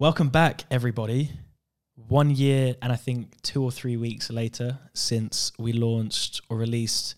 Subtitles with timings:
[0.00, 1.30] Welcome back, everybody.
[2.08, 7.16] One year and I think two or three weeks later since we launched or released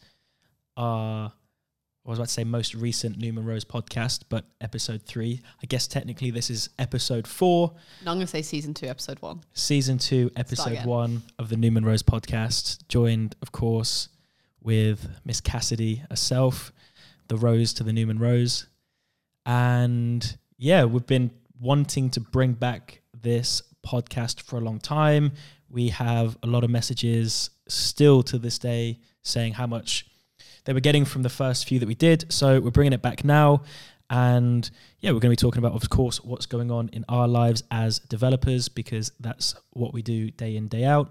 [0.77, 5.43] our, I was about to say most recent Newman Rose podcast, but episode three.
[5.63, 7.73] I guess technically this is episode four,
[8.05, 9.43] No, I'm going to say season two, episode one.
[9.53, 12.89] season two, episode one of the Newman Rose podcast.
[12.89, 14.09] Joined, of course,
[14.61, 16.73] with Miss Cassidy herself,
[17.29, 18.67] the Rose to the Newman Rose.
[19.47, 21.31] And yeah, we've been
[21.63, 25.31] wanting to bring back this podcast for a long time.
[25.71, 30.07] We have a lot of messages still to this day saying how much
[30.65, 32.33] they were getting from the first few that we did.
[32.33, 33.63] So we're bringing it back now.
[34.11, 37.29] And yeah, we're going to be talking about, of course, what's going on in our
[37.29, 41.11] lives as developers because that's what we do day in, day out.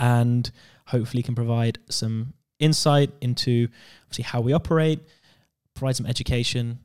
[0.00, 0.50] And
[0.88, 3.68] hopefully can provide some insight into
[4.02, 4.98] obviously how we operate,
[5.74, 6.80] provide some education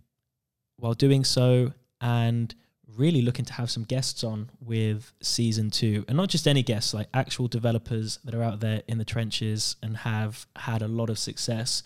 [0.77, 2.53] while doing so, and
[2.95, 6.05] really looking to have some guests on with season two.
[6.07, 9.75] And not just any guests, like actual developers that are out there in the trenches
[9.81, 11.83] and have had a lot of success.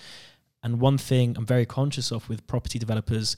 [0.63, 3.37] And one thing I'm very conscious of with property developers,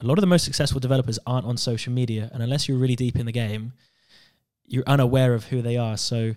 [0.00, 2.30] a lot of the most successful developers aren't on social media.
[2.32, 3.72] And unless you're really deep in the game,
[4.66, 5.96] you're unaware of who they are.
[5.96, 6.34] So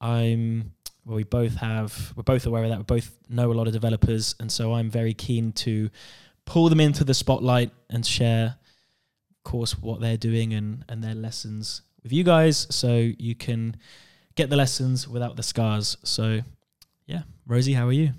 [0.00, 0.72] I'm
[1.04, 2.78] well, we both have we're both aware of that.
[2.78, 5.90] We both know a lot of developers, and so I'm very keen to
[6.44, 8.56] pull them into the spotlight and share,
[9.44, 13.76] course, what they're doing and and their lessons with you guys, so you can
[14.34, 15.96] get the lessons without the scars.
[16.04, 16.40] So,
[17.06, 18.10] yeah, Rosie, how are you?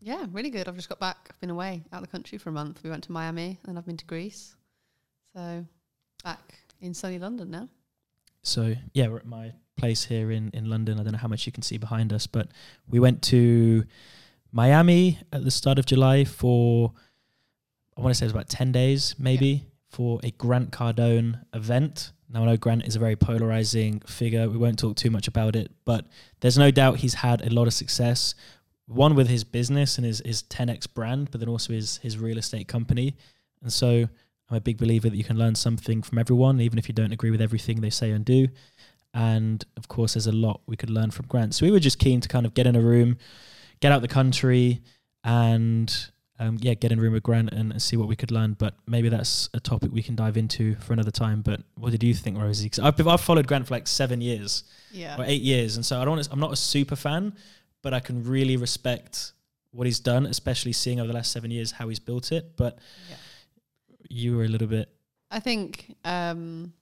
[0.00, 0.68] Yeah, really good.
[0.68, 1.28] I've just got back.
[1.30, 2.82] I've been away out of the country for a month.
[2.82, 4.54] We went to Miami and I've been to Greece.
[5.34, 5.64] So
[6.24, 7.68] back in sunny London now.
[8.42, 10.98] So yeah, we're at my place here in in London.
[10.98, 12.48] I don't know how much you can see behind us, but
[12.88, 13.84] we went to
[14.52, 16.92] Miami at the start of July for
[17.96, 22.12] I want to say it was about ten days, maybe, for a Grant Cardone event.
[22.30, 24.48] Now I know Grant is a very polarizing figure.
[24.48, 26.06] We won't talk too much about it, but
[26.40, 28.34] there's no doubt he's had a lot of success.
[28.86, 32.38] One with his business and his his 10x brand, but then also his his real
[32.38, 33.16] estate company.
[33.62, 34.08] And so
[34.50, 37.12] I'm a big believer that you can learn something from everyone, even if you don't
[37.12, 38.48] agree with everything they say and do.
[39.14, 41.54] And of course, there's a lot we could learn from Grant.
[41.54, 43.18] So we were just keen to kind of get in a room,
[43.80, 44.80] get out the country,
[45.24, 45.94] and
[46.40, 48.52] um, yeah, get in room with Grant and, and see what we could learn.
[48.54, 51.42] But maybe that's a topic we can dive into for another time.
[51.42, 52.68] But what did you think, Rosie?
[52.68, 55.16] 'Cause I've, I've followed Grant for like seven years Yeah.
[55.20, 56.26] or eight years, and so I don't.
[56.30, 57.34] I'm not a super fan,
[57.82, 59.32] but I can really respect
[59.72, 62.56] what he's done, especially seeing over the last seven years how he's built it.
[62.56, 62.78] But
[63.10, 63.16] Yeah.
[64.08, 64.88] you were a little bit
[65.30, 66.72] I think um,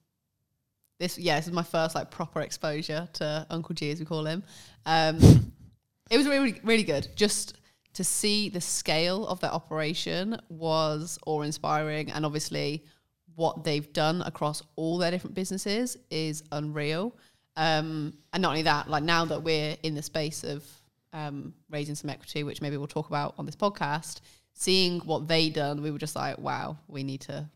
[0.99, 4.25] this, yeah, this is my first like proper exposure to Uncle G, as we call
[4.25, 4.41] him.
[4.85, 5.17] Um,
[6.09, 7.09] it was really, really good.
[7.17, 7.56] Just
[7.97, 12.11] to see the scale of that operation was awe inspiring.
[12.11, 12.85] And obviously,
[13.33, 17.15] what they've done across all their different businesses is unreal.
[17.55, 20.63] Um, and not only that, like now that we're in the space of
[21.11, 24.21] um, raising some equity, which maybe we'll talk about on this podcast,
[24.53, 27.49] seeing what they done, we were just like, wow, we need to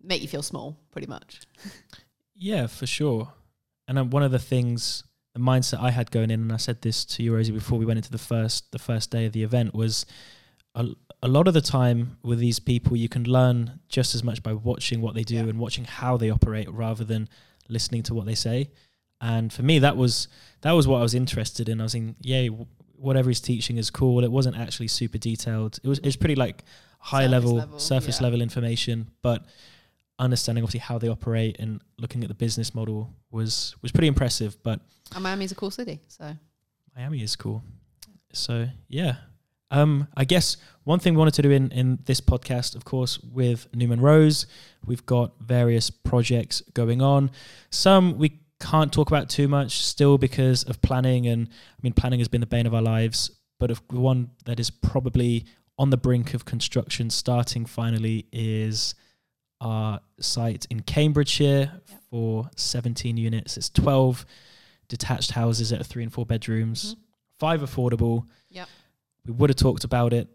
[0.00, 1.40] make you feel small, pretty much.
[2.38, 3.32] Yeah, for sure.
[3.88, 5.04] And um, one of the things,
[5.36, 7.84] the mindset I had going in, and I said this to you, Rosie, before we
[7.86, 10.06] went into the first the first day of the event, was
[10.74, 10.86] a,
[11.22, 14.52] a lot of the time with these people, you can learn just as much by
[14.52, 15.42] watching what they do Yeah.
[15.50, 17.28] and watching how they operate, rather than
[17.68, 18.70] listening to what they say.
[19.20, 20.28] And for me, that was
[20.62, 21.80] that was what I was interested in.
[21.80, 22.66] I was in, yeah, w-
[22.96, 24.24] whatever he's teaching is cool.
[24.24, 25.78] It wasn't actually super detailed.
[25.84, 26.64] It was it was pretty like
[26.98, 28.24] high Surface level, level, surface yeah.
[28.24, 29.44] level information, but
[30.18, 34.56] understanding obviously how they operate and looking at the business model was was pretty impressive.
[34.62, 34.80] But
[35.14, 36.34] And Miami's a cool city, so
[36.94, 37.62] Miami is cool.
[38.32, 39.16] So yeah.
[39.72, 43.18] Um, I guess one thing we wanted to do in, in this podcast, of course,
[43.18, 44.46] with Newman Rose,
[44.86, 47.32] we've got various projects going on.
[47.70, 52.20] Some we can't talk about too much still because of planning, and I mean planning
[52.20, 53.30] has been the bane of our lives.
[53.58, 55.46] But of the one that is probably
[55.78, 58.94] on the brink of construction, starting finally, is
[59.60, 62.02] our site in Cambridgeshire Yep.
[62.10, 63.56] for 17 units.
[63.56, 64.26] It's 12
[64.88, 66.98] detached houses at three and four bedrooms, Mhm.
[67.38, 68.26] five affordable.
[68.50, 68.68] Yep.
[69.24, 70.28] We would have talked about it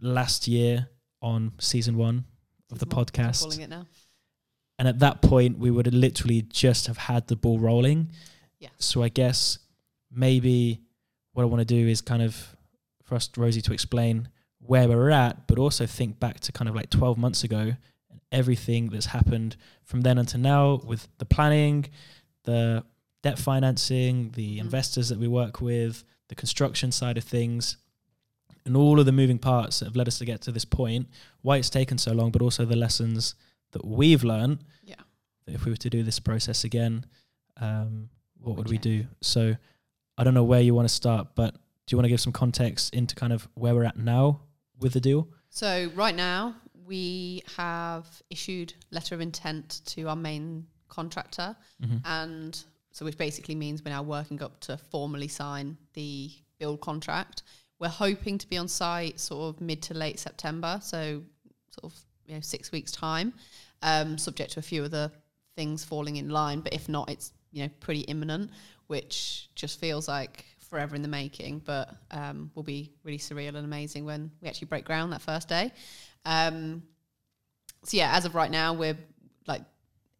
[0.00, 0.88] last year
[1.20, 2.24] on season one
[2.70, 3.40] of the one, podcast.
[3.40, 3.86] calling it now.
[4.78, 8.12] And at that point, we would have literally just have had the ball rolling.
[8.60, 8.68] Yeah.
[8.78, 9.58] So I guess
[10.10, 10.80] maybe
[11.32, 12.56] what I want to do is kind of
[13.02, 14.28] for us, Rosie, to explain
[14.60, 17.74] where we're at, but also think back to kind of like 12 months ago
[18.32, 21.86] everything that's happened from then until now with the planning,
[22.44, 22.84] the
[23.22, 24.60] debt financing, the Mhm.
[24.60, 27.76] investors that we work with, the construction side of things,
[28.64, 31.08] and all of the moving parts that have led us to get to this point,
[31.40, 33.34] why it's taken so long, but also the lessons
[33.72, 34.96] that we've learned Yeah.
[35.46, 37.06] that if we were to do this process again,
[37.56, 38.10] um,
[38.40, 39.06] what, would we do?
[39.22, 39.56] So
[40.18, 41.54] I don't know where you want to start, but
[41.86, 44.42] do you want to give some context into kind of where we're at now
[44.78, 45.28] with the deal?
[45.48, 46.56] So right now
[46.88, 52.00] we have issued letter of intent to our main contractor, Mhm.
[52.04, 57.42] and so which basically means we're now working up to formally sign the build contract.
[57.78, 61.22] We're hoping to be on site sort of mid to late September, so
[61.70, 63.34] sort of you know six weeks time,
[63.82, 65.12] um, subject to a few other
[65.54, 66.60] things falling in line.
[66.60, 68.50] But if not, it's you know pretty imminent,
[68.88, 73.58] which just feels like forever in the making, but um, will be really surreal and
[73.58, 75.72] amazing when we actually break ground that first day.
[76.28, 76.82] Um,
[77.84, 78.98] so yeah, as of right now, we're
[79.46, 79.62] like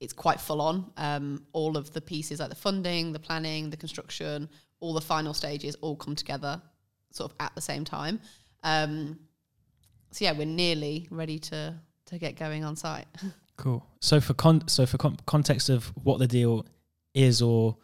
[0.00, 0.90] it's quite full on.
[0.96, 4.48] Um, all of the pieces, like the funding, the planning, the construction,
[4.80, 6.62] all the final stages, all come together
[7.12, 8.20] sort of at the same time.
[8.64, 9.18] Um,
[10.10, 11.74] so yeah, we're nearly ready to
[12.06, 13.06] to get going on site.
[13.58, 13.84] Cool.
[14.00, 16.64] So for con- so for con- context of what the deal
[17.12, 17.76] is or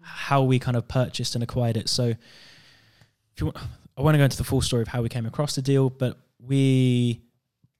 [0.00, 1.90] how we kind of purchased and acquired it.
[1.90, 2.16] So if
[3.36, 3.58] you want,
[3.98, 5.90] I want to go into the full story of how we came across the deal,
[5.90, 7.20] but we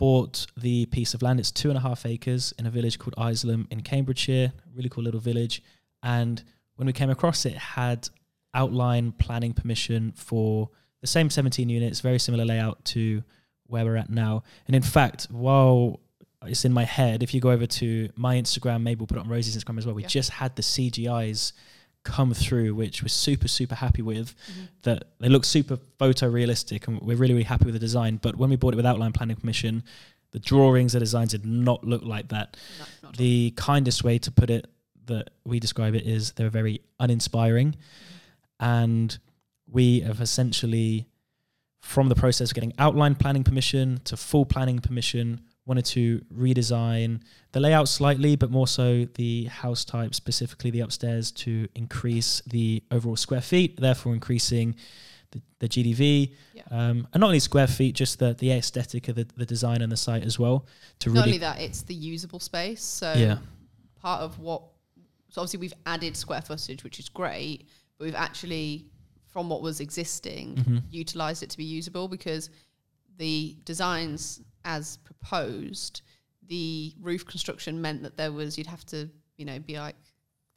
[0.01, 1.39] bought the piece of land.
[1.39, 4.51] It's two and a half acres in a village called Isleham in Cambridgeshire.
[4.75, 5.63] Really cool little village.
[6.03, 6.43] And
[6.77, 8.09] when we came across it, it had
[8.55, 10.71] outline planning permission for
[11.03, 13.23] the same 17 units, very similar layout to
[13.67, 14.43] where we're at now.
[14.67, 16.01] And in fact, while
[16.47, 19.21] it's in my head, if you go over to my Instagram, maybe we'll put it
[19.21, 19.95] on Rosie's Instagram as well.
[19.95, 20.09] We Yeah.
[20.09, 21.53] just had the CGIs
[22.05, 24.35] come through, which we're super, super happy with.
[24.51, 24.61] Mm-hmm.
[24.83, 28.19] That they look super photorealistic and we're really, really happy with the design.
[28.23, 29.85] But when we bought it with outline planning permission,
[30.33, 32.57] the drawings, the designs did not look like that.
[32.79, 33.13] No, not at all.
[33.17, 34.67] The kindest way to put it
[35.07, 37.75] that we describe it is they're very uninspiring.
[38.59, 39.19] And
[39.69, 41.07] we have essentially,
[41.81, 47.21] from the process of getting outline planning permission to full planning permission, wanted to redesign
[47.53, 52.83] the layout slightly, but more so the house type, specifically the upstairs, to increase the
[52.91, 54.75] overall square feet, therefore increasing
[55.33, 56.33] the, the GDV.
[56.55, 56.63] Yeah.
[56.71, 59.93] Um, and not only square feet, just the, the aesthetic of the, the design and
[59.93, 60.67] the site as well.
[61.01, 62.83] To Not really, only that, it's the usable space.
[62.83, 63.39] So yeah,
[64.01, 64.63] part of what
[65.29, 67.69] so obviously we've added square footage which is great
[67.99, 68.87] but we've actually
[69.29, 70.83] from what was existing Mhm.
[70.91, 72.51] utilized it to be usable because
[73.19, 76.03] the designs as proposed
[76.49, 79.97] the roof construction meant that there was you'd have to you know be like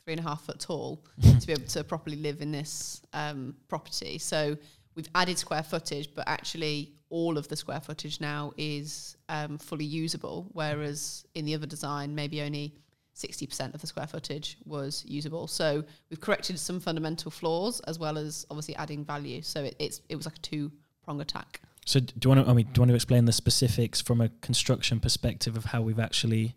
[0.03, 1.03] three and a half foot tall
[1.39, 4.57] to be able to properly live in this um, property so
[4.95, 9.85] we've added square footage but actually all of the square footage now is um, fully
[9.85, 12.73] usable whereas in the other design maybe only
[13.15, 15.47] 60% of the square footage was usable.
[15.47, 19.41] So we've corrected some fundamental flaws as well as obviously adding value.
[19.41, 20.71] So it, it's it was like a two
[21.03, 21.61] prong attack.
[21.85, 22.51] So do you want to?
[22.51, 25.81] I mean, do you want to explain the specifics from a construction perspective of how
[25.81, 26.55] we've actually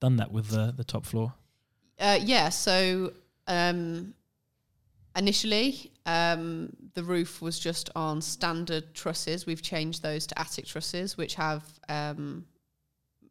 [0.00, 1.34] done that with the the top floor?
[1.98, 2.48] Uh, yeah.
[2.48, 3.12] So
[3.46, 4.14] um,
[5.16, 9.46] initially, um, the roof was just on standard trusses.
[9.46, 12.46] We've changed those to attic trusses, which have um,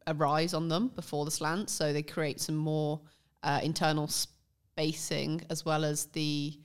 [0.07, 3.01] a rise on them before the slant, so they create some more
[3.43, 6.57] uh, internal spacing as well as the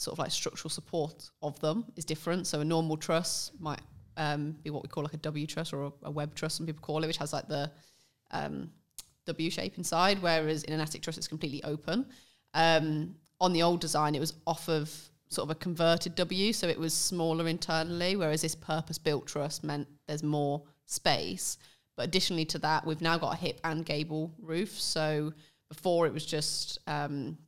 [0.00, 2.46] sort of like structural support of them is different.
[2.46, 3.82] So a normal truss might
[4.16, 6.66] um, be what we call like a W truss or a, a web truss, some
[6.66, 7.70] people call it, which has like the
[8.30, 8.70] um,
[9.26, 12.06] W shape inside, whereas in an attic truss it's completely open.
[12.54, 14.90] Um, on the old design, it was off of
[15.28, 19.86] sort of a converted W, so it was smaller internally, whereas this purpose-built truss meant
[20.08, 21.58] there's more space.
[21.96, 24.80] But additionally to that, we've now got a hip and gable roof.
[24.80, 25.32] So
[25.68, 27.38] before it was just um,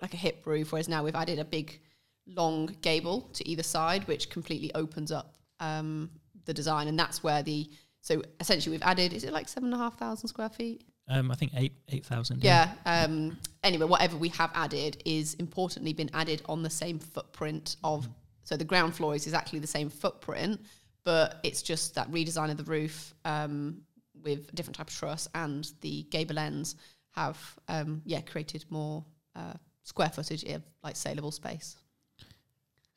[0.00, 1.80] like a hip roof, whereas now we've added a big,
[2.28, 6.10] long gable to either side, which completely opens up um,
[6.44, 7.68] the design, and that's where the
[8.00, 10.84] so essentially we've added is it like seven and a half thousand square feet?
[11.08, 12.44] Um, I think eight eight thousand.
[12.44, 12.72] Yeah.
[12.84, 18.08] Um, anyway, whatever we have added is importantly been added on the same footprint of.
[18.42, 20.60] So the ground floor is exactly the same footprint,
[21.04, 23.82] but it's just that redesign of the roof um,
[24.22, 26.76] with a different type of truss and the gable ends
[27.10, 29.04] have um, yeah created more
[29.36, 31.76] uh, square footage of like saleable space.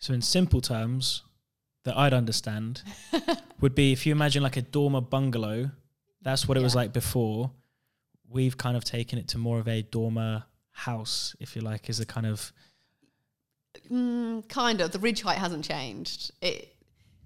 [0.01, 1.23] So in simple terms,
[1.83, 2.83] that I'd understand
[3.61, 5.71] would be if you imagine like a dormer bungalow.
[6.21, 7.51] That's what it was like before.
[8.29, 11.99] We've kind of taken it to more of a dormer house, if you like, as
[11.99, 12.51] a kind of
[13.89, 14.91] Mm, kind of.
[14.91, 16.31] The ridge height hasn't changed.
[16.41, 16.75] It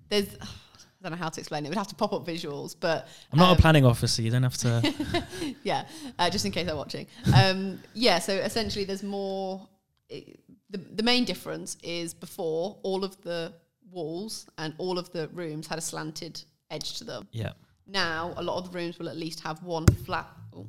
[0.09, 1.69] there's I don't know how to explain it.
[1.69, 4.21] We'd have to pop up visuals, but I'm not um, a planning officer.
[4.21, 4.93] You don't have to.
[5.63, 5.85] yeah,
[6.17, 7.05] uh, just in case they're watching.
[7.35, 9.67] Um, yeah, so essentially, there's more.
[10.09, 13.53] It, the the main difference is before all of the
[13.91, 17.27] walls and all of the rooms had a slanted edge to them.
[17.31, 17.53] yeah.
[17.87, 20.27] Now, a lot of the rooms will at least have one flat.
[20.55, 20.65] Oh,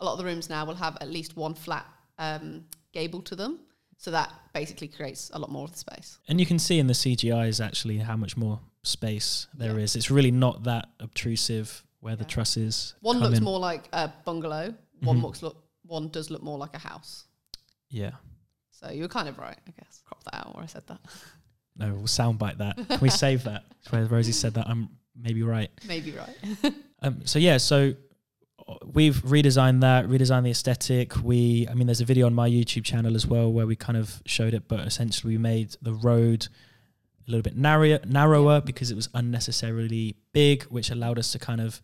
[0.00, 1.86] a lot of the rooms now will have at least one flat
[2.18, 3.60] um, gable to them.
[3.96, 6.18] So that basically creates a lot more of the space.
[6.28, 9.84] And you can see in the CGIs actually how much more space there Yeah.
[9.84, 9.96] is.
[9.96, 12.28] It's really not that obtrusive where the Yeah.
[12.28, 13.44] trusses One looks in.
[13.44, 14.74] more like a bungalow.
[15.00, 15.22] One Mhm.
[15.22, 17.24] looks look one does look more like a house.
[17.88, 18.12] Yeah.
[18.80, 20.02] So you were kind of right, I guess.
[20.04, 21.00] Crop that out where I said that.
[21.76, 22.76] No, we'll soundbite that.
[22.88, 23.64] Can we save that?
[23.90, 24.68] Where Rosie said that.
[24.68, 24.90] I'm
[25.20, 25.70] maybe right.
[25.88, 26.72] Maybe right.
[27.02, 27.94] Um, so yeah, so
[28.66, 31.20] uh, we've redesigned that, redesigned the aesthetic.
[31.22, 33.98] We, I mean, there's a video on my YouTube channel as well where we kind
[33.98, 36.46] of showed it, but essentially we made the road
[37.26, 41.60] a little bit narrower, narrower because it was unnecessarily big, which allowed us to kind
[41.60, 41.82] of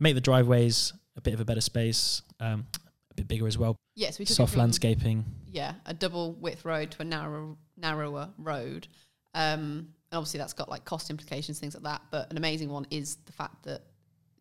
[0.00, 2.66] make the driveways a bit of a better space, um,
[3.10, 3.76] a bit bigger as well.
[3.94, 5.24] yes, we Soft landscaping.
[5.50, 8.88] Yeah, a double width road to a narrow, narrower road.
[9.34, 12.02] Um, and obviously, that's got like cost implications, things like that.
[12.10, 13.82] But an amazing one is the fact that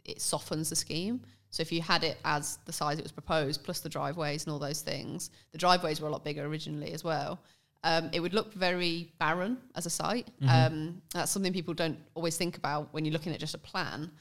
[0.06, 1.22] it softens the scheme.
[1.50, 4.54] So if you had it as the size it was proposed, plus the driveways and
[4.54, 7.40] all those things, the driveways were a lot bigger originally as well.
[7.84, 10.28] Um, it would look very barren as a site.
[10.50, 14.12] Um, that's something people don't always think about when you're looking at just a plan.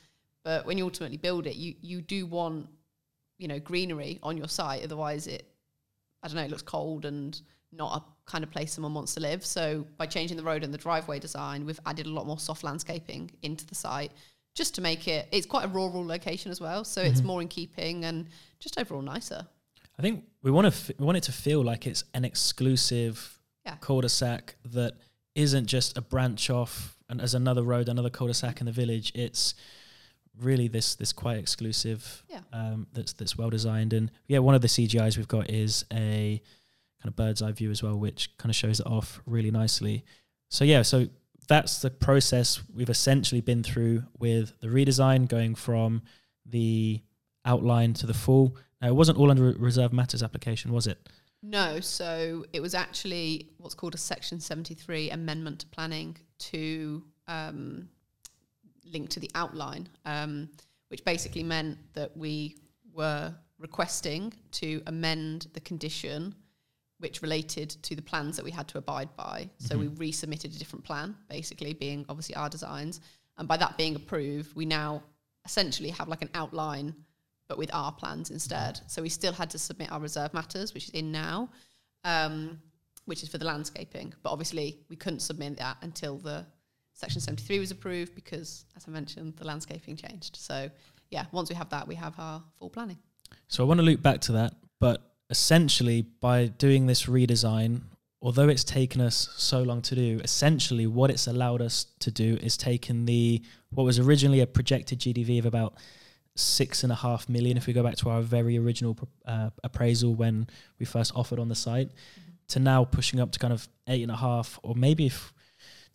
[0.44, 2.68] But when you ultimately build it, you you do want
[3.38, 4.84] you know greenery on your site.
[4.84, 5.48] Otherwise, it
[6.26, 7.40] I don't know, it looks cold and
[7.70, 9.46] not a kind of place someone wants to live.
[9.46, 12.64] So by changing the road and the driveway design, we've added a lot more soft
[12.64, 14.10] landscaping into the site
[14.56, 16.82] just to make it it's quite a rural location as well.
[16.82, 17.26] So it's mm-hmm.
[17.28, 18.26] more in keeping and
[18.58, 19.46] just overall nicer.
[19.98, 23.38] I think we want to f- we want it to feel like it's an exclusive
[23.64, 23.76] Yeah.
[23.76, 24.94] cul-de-sac that
[25.36, 29.12] isn't just a branch off and as another road, another cul-de-sac in the village.
[29.14, 29.54] It's
[30.40, 32.40] really this this quite exclusive Yeah.
[32.52, 33.92] um, that's that's well designed.
[33.92, 36.40] And yeah one of the CGIs we've got is a
[37.02, 40.04] kind of bird's eye view as well which kind of shows it off really nicely.
[40.50, 41.06] So yeah so
[41.48, 46.02] that's the process we've essentially been through with the redesign going from
[46.44, 47.00] the
[47.44, 48.56] outline to the full.
[48.82, 50.98] Now it wasn't all under reserve matters application was it?
[51.42, 57.88] No, so it was actually what's called a Section 73 amendment to planning to um,
[58.92, 60.48] link to the outline, um,
[60.88, 62.56] which basically meant that we
[62.92, 66.34] were requesting to amend the condition
[66.98, 69.48] which related to the plans that we had to abide by.
[69.58, 73.00] So we resubmitted a different plan, basically being obviously our designs.
[73.36, 75.02] And by that being approved, we now
[75.44, 76.94] essentially have like an outline
[77.48, 78.80] but with our plans instead.
[78.88, 81.50] So we still had to submit our reserve matters, which is in now,
[82.02, 82.60] um,
[83.04, 84.12] which is for the landscaping.
[84.22, 86.44] But obviously, we couldn't submit that until the
[86.96, 90.36] section 73 was approved because, as I mentioned, the landscaping changed.
[90.36, 90.70] So
[91.10, 92.98] yeah, once we have that, we have our full planning.
[93.48, 97.82] So I want to loop back to that, but essentially by doing this redesign,
[98.22, 102.38] although it's taken us so long to do, essentially what it's allowed us to do
[102.40, 105.74] is taken the what was originally a projected GDV of about
[106.34, 110.14] six and a half million, if we go back to our very original uh, appraisal
[110.14, 110.46] when
[110.78, 111.90] we first offered on the site,
[112.48, 115.32] to now pushing up to kind of eight and a half, or maybe if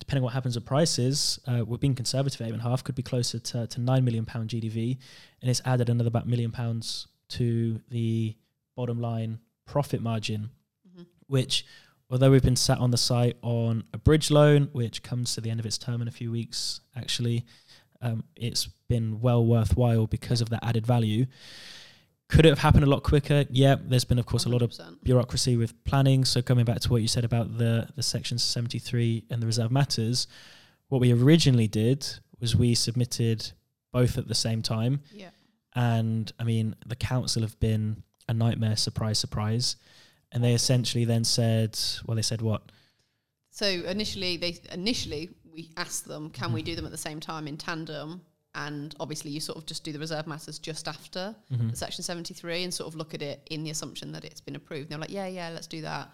[0.02, 2.96] depending on what happens with prices, uh, we're being conservative, eight and a half could
[2.96, 4.98] be closer to, to nine million pound GDV,
[5.40, 8.34] and it's added another about million pounds to the
[8.74, 10.50] bottom line profit margin,
[10.98, 11.06] Mhm.
[11.28, 11.64] which
[12.10, 15.50] although we've been sat on the site on a bridge loan, which comes to the
[15.50, 17.46] end of its term in a few weeks, actually,
[18.00, 21.26] um, it's been well worthwhile because of that added value.
[22.32, 23.44] Could it have happened a lot quicker?
[23.50, 24.72] Yeah, there's been, of course, a lot of
[25.02, 26.24] bureaucracy with planning.
[26.24, 29.70] So coming back to what you said about the the section 73 and the reserve
[29.70, 30.26] matters,
[30.88, 32.06] what we originally did
[32.40, 33.52] was we submitted
[33.92, 35.00] both at the same time.
[35.12, 35.28] Yeah.
[35.74, 39.76] And I mean, the council have been a nightmare, surprise, surprise.
[40.32, 42.72] And they essentially then said, well, they said what?
[43.50, 46.54] So initially, they initially we asked them, can Mm-hmm.
[46.54, 48.22] we do them at the same time in tandem?
[48.54, 51.74] And obviously, you sort of just do the reserve matters just after Mhm.
[51.76, 54.82] section 73 and sort of look at it in the assumption that it's been approved.
[54.82, 56.12] And they're like, yeah, yeah, let's do that.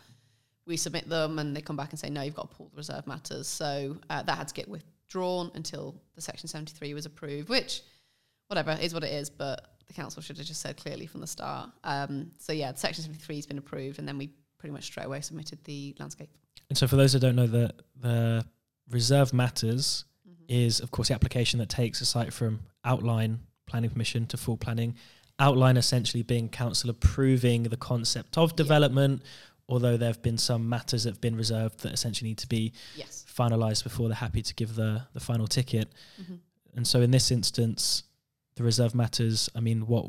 [0.66, 2.76] We submit them and they come back and say, no, you've got to pull the
[2.76, 3.48] reserve matters.
[3.48, 7.82] So uh, that had to get withdrawn until the section 73 was approved, which,
[8.48, 9.30] whatever, is what it is.
[9.30, 11.70] But the council should have just said clearly from the start.
[11.82, 15.22] Um, so yeah, section 73 has been approved and then we pretty much straight away
[15.22, 16.28] submitted the landscape.
[16.68, 18.44] And so for those that don't know, the, the
[18.88, 20.17] reserve matters Mm-hmm.
[20.48, 24.56] Is, of course, the application that takes a site from outline planning permission to full
[24.56, 24.94] planning.
[25.38, 28.56] Outline essentially being council approving the concept of Yeah.
[28.56, 29.22] development,
[29.68, 32.72] although there have been some matters that have been reserved that essentially need to be
[32.96, 33.24] Yes.
[33.32, 35.92] finalised before they're happy to give the, the final ticket.
[36.16, 36.36] hmm
[36.74, 38.04] And so in this instance,
[38.56, 39.48] the reserve matters.
[39.54, 40.06] I mean, what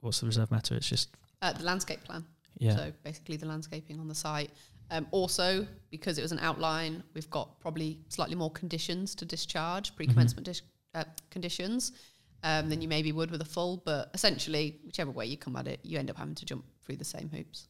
[0.00, 0.74] what's the reserve matter?
[0.74, 1.08] It's just
[1.42, 2.24] Uh, the landscape plan.
[2.58, 4.50] yeah, So basically, the landscaping on the site.
[4.90, 9.96] Um, also, because it was an outline, we've got probably slightly more conditions to discharge,
[9.96, 10.62] pre-commencement dis-
[10.94, 11.92] uh, conditions.
[12.42, 13.82] um, than you maybe would with a full.
[13.84, 16.96] But essentially, whichever way you come at it, you end up having to jump through
[16.96, 17.68] the same hoops.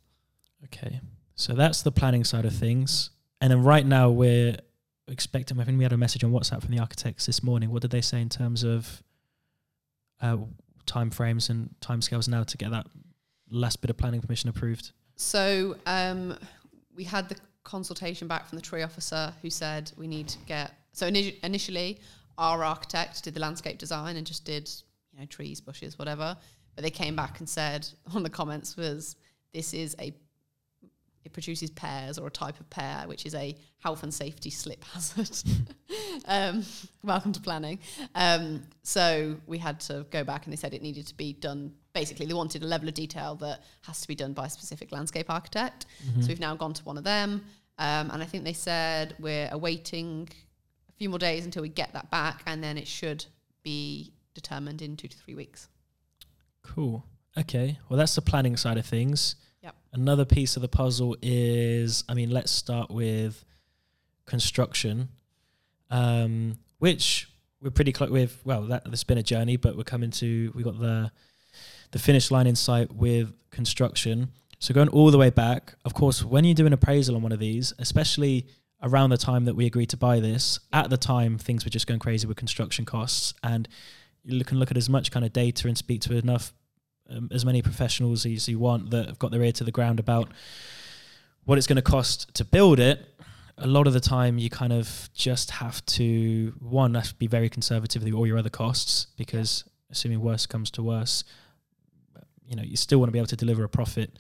[0.64, 1.00] Okay.
[1.35, 3.11] So that's the planning side of things.
[3.40, 4.56] And then right now we're
[5.08, 7.70] expecting, I think we had a message on WhatsApp from the architects this morning.
[7.70, 9.02] What did they say in terms of
[10.20, 10.38] uh,
[10.87, 12.87] time frames and timescales now to get that
[13.50, 14.92] last bit of planning permission approved?
[15.16, 16.37] So um,
[16.97, 20.73] we had the consultation back from the tree officer who said we need to get.
[20.93, 22.00] So ini- initially,
[22.38, 24.71] our architect did the landscape design and just did
[25.12, 26.37] you know trees, bushes, whatever.
[26.75, 29.17] But they came back and said of the comments was
[29.53, 30.12] this is a
[31.25, 34.85] it produces pears or a type of pear, which is a health and safety slip
[34.85, 35.37] hazard.
[36.26, 36.65] um,
[37.03, 37.81] welcome to planning.
[38.15, 41.73] Um, so we had to go back and they said it needed to be done.
[41.97, 44.93] Basically, they wanted a level of detail that has to be done by a specific
[44.93, 45.87] landscape architect.
[46.07, 46.21] Mm-hmm.
[46.21, 47.31] So we've now gone to one of them.
[47.79, 50.29] Um, and I think they said we're awaiting
[50.91, 53.25] a few more days until we get that back, and then it should
[53.62, 55.69] be determined in two to three weeks.
[56.62, 57.03] Cool.
[57.38, 57.79] Okay.
[57.88, 59.37] Well, that's the planning side of things.
[59.62, 59.75] Yep.
[59.95, 63.43] Another piece of the puzzle is, I mean, let's start with
[64.26, 65.09] construction,
[65.88, 67.31] um, which
[67.62, 68.43] we're pretty close with.
[68.45, 70.53] Well, that has been a journey, but we're coming to.
[70.55, 71.11] We got the
[71.90, 74.28] the finish line in sight with construction.
[74.59, 77.33] So going all the way back, of course, when you do an appraisal on one
[77.33, 78.47] of these, especially
[78.83, 81.87] around the time that we agreed to buy this, at the time things were just
[81.87, 83.69] going crazy with construction costs, and
[84.25, 86.52] you can look at as much kind of data and speak to enough
[87.09, 90.00] um, as many professionals as you want that have got their ear to the ground
[90.00, 90.28] about
[91.45, 93.07] what it's going to cost to build it.
[93.59, 97.26] A lot of the time, you kind of just have to one have to be
[97.26, 101.25] very conservative with all your other costs because assuming worse comes to worse,
[102.47, 104.19] you know you still want to be able to deliver a profit.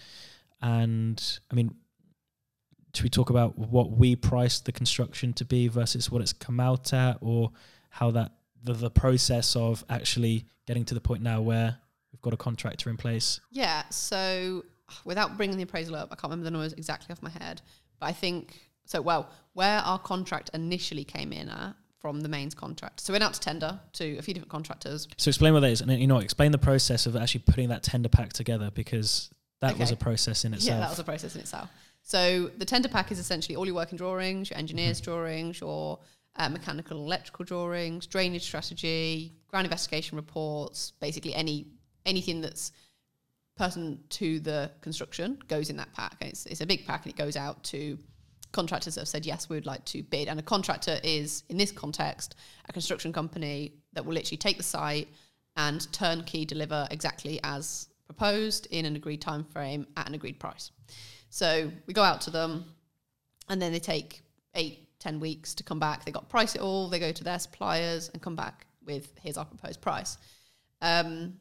[0.62, 1.74] And I mean,
[2.94, 6.60] should we talk about what we priced the construction to be versus what it's come
[6.60, 7.52] out at, or
[7.90, 11.78] how that the, the process of actually getting to the point now where
[12.12, 13.40] we've got a contractor in place?
[13.50, 13.84] Yeah.
[13.90, 14.64] So
[15.04, 17.62] without bringing the appraisal up, I can't remember the numbers exactly off my head,
[18.00, 19.00] but I think so.
[19.00, 23.00] Well, where our contract initially came in at from the mains contract.
[23.00, 25.08] So we went out to tender to a few different contractors.
[25.16, 27.68] So explain what that is, and then, you know, explain the process of actually putting
[27.70, 29.30] that tender pack together because
[29.60, 30.76] that was a process in itself.
[30.76, 31.70] Yeah, that was a process in itself.
[32.02, 35.98] So the tender pack is essentially all your working drawings, your engineer's drawings, your
[36.36, 41.66] uh, mechanical and electrical drawings, drainage strategy, ground investigation reports, basically any
[42.04, 42.70] anything that's
[43.56, 46.16] pertinent to the construction goes in that pack.
[46.20, 47.98] And it's, it's a big pack and it goes out to
[48.56, 50.26] contractors have said, yes, we would like to bid.
[50.28, 52.34] And a contractor is, in this context,
[52.68, 55.08] a construction company that will literally take the site
[55.56, 60.70] and turnkey deliver exactly as proposed in an agreed time frame at an agreed price.
[61.28, 62.64] So we go out to them
[63.48, 64.22] and then they take
[64.54, 66.04] eight, ten weeks to come back.
[66.04, 69.36] They got price it all, they go to their suppliers and come back with here's
[69.36, 70.16] our proposed price.
[70.80, 71.34] Um,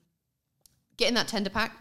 [0.98, 1.72] getting that tender pack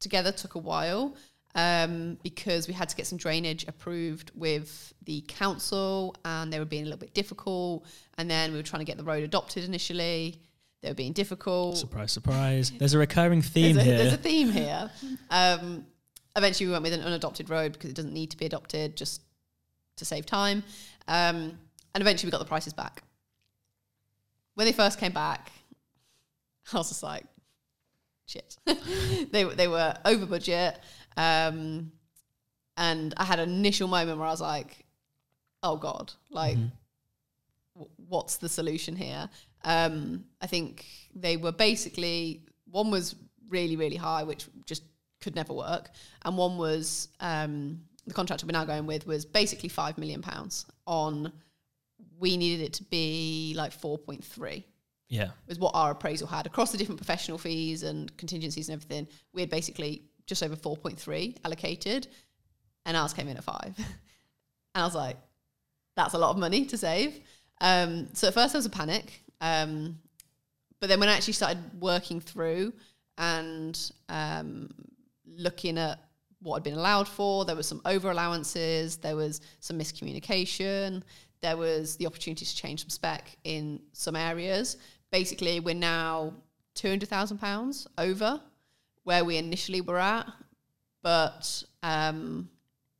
[0.00, 1.16] together took a while
[1.56, 6.66] um, because we had to get some drainage approved with the council and they were
[6.66, 7.86] being a little bit difficult.
[8.18, 10.38] And then we were trying to get the road adopted initially.
[10.82, 11.78] They were being difficult.
[11.78, 12.70] Surprise, surprise.
[12.78, 13.98] There's a recurring theme there's, a, here.
[13.98, 14.90] there's a theme here.
[15.30, 15.86] Um,
[16.36, 19.22] eventually, we went with an unadopted road because it doesn't need to be adopted just
[19.96, 20.62] to save time.
[21.08, 21.58] Um,
[21.94, 23.02] and eventually, we got the prices back.
[24.54, 25.50] When they first came back,
[26.72, 27.24] I was just like,
[28.26, 28.58] shit.
[29.32, 30.78] they they were over budget,
[31.16, 31.92] um,
[32.76, 34.84] and I had an initial moment where I was like,
[35.62, 36.56] oh god, like.
[36.56, 36.70] Mhm.
[37.74, 39.28] w- What's the solution here?
[39.64, 43.14] Um, I think they were basically one was
[43.48, 44.82] really really high, which just
[45.20, 45.90] could never work,
[46.24, 50.66] and one was um, the contractor we're now going with was basically five million pounds
[50.86, 51.32] on.
[52.18, 54.64] We needed it to be like four point three
[55.08, 55.30] Yeah.
[55.48, 59.06] was what our appraisal had across the different professional fees and contingencies and everything.
[59.34, 62.08] We had basically just over 4.3 allocated,
[62.84, 63.74] and ours came in at five.
[63.78, 63.86] and
[64.74, 65.16] I was like,
[65.96, 67.20] that's a lot of money to save.
[67.60, 69.22] Um, so at first there was a panic.
[69.40, 69.98] Um,
[70.80, 72.72] but then when I actually started working through
[73.18, 74.70] and um,
[75.26, 75.98] looking at
[76.42, 81.02] what had been allowed for, there was some over allowances, there was some miscommunication,
[81.40, 84.76] there was the opportunity to change some spec in some areas.
[85.10, 86.34] Basically, we're now
[86.74, 88.40] two hundred thousand pounds over
[89.06, 90.26] where we initially were at,
[91.00, 92.50] but um,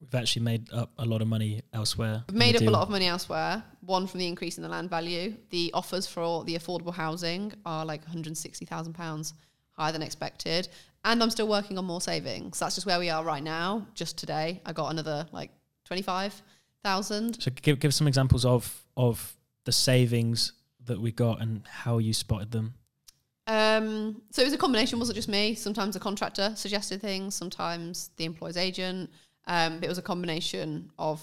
[0.00, 2.22] We've actually made up a lot of money elsewhere.
[2.28, 3.64] We've made up a lot of money elsewhere.
[3.80, 5.34] One from the increase in the land value.
[5.50, 9.32] The offers for the affordable housing are like £160,000
[9.72, 10.68] higher than expected.
[11.04, 12.60] And I'm still working on more savings.
[12.60, 13.84] That's just where we are right now.
[13.94, 15.50] Just today, I got another like
[15.86, 17.42] 25,000.
[17.42, 20.52] So give give some examples of of the savings
[20.84, 22.74] that we got and how you spotted them.
[23.46, 24.98] Um, so it was a combination.
[24.98, 25.54] wasn't just me.
[25.54, 27.35] Sometimes the contractor suggested things.
[27.35, 29.11] Sometimes the employer's agent.
[29.46, 31.22] Um, it was a combination of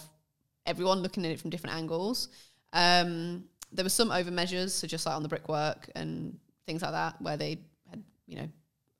[0.65, 2.29] everyone looking at it from different angles.
[2.71, 6.91] Um, there were some over measures, so just like on the brickwork and things like
[6.91, 7.59] that, where they
[7.89, 8.47] had you know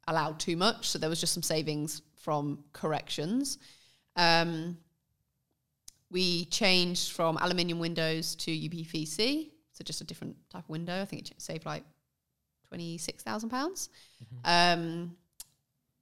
[0.08, 0.90] allowed too much.
[0.90, 3.60] So there was just some savings from corrections.
[4.16, 4.78] Um,
[6.12, 11.02] we changed from aluminium windows to UPVC, so just a different type of window.
[11.02, 11.84] I think it saved like
[12.74, 13.90] twenty six thousand pounds.
[14.46, 15.16] Um,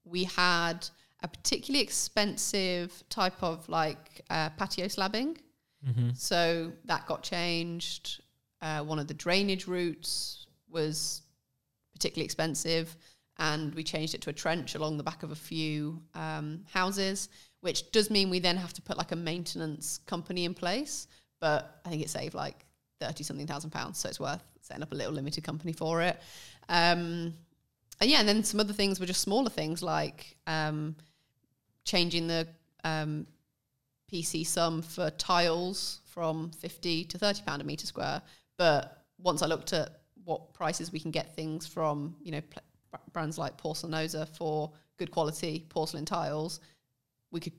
[0.05, 0.87] we had
[1.21, 5.37] a particularly expensive type of like uh, patio slabbing,
[5.87, 6.09] Mm-hmm.
[6.13, 8.21] so that got changed.
[8.61, 11.23] Uh, one of the drainage routes was
[11.93, 12.95] particularly expensive,
[13.39, 17.29] and we changed it to a trench along the back of a few um, houses,
[17.61, 21.07] which does mean we then have to put like a maintenance company in place.
[21.39, 22.63] But I think it saved like
[22.99, 26.19] thirty something thousand pounds, so it's worth setting up a little limited company for it.
[26.69, 27.33] Um,
[27.99, 30.95] and yeah, and then some other things were just smaller things like um,
[31.83, 32.47] changing the
[32.83, 33.27] um,
[34.11, 38.21] PC sum for tiles from 50 to 30 pound a meter square.
[38.57, 43.01] But once I looked at what prices we can get things from, you know, pl-
[43.11, 46.59] brands like Porcelanosa for good quality porcelain tiles,
[47.31, 47.53] we could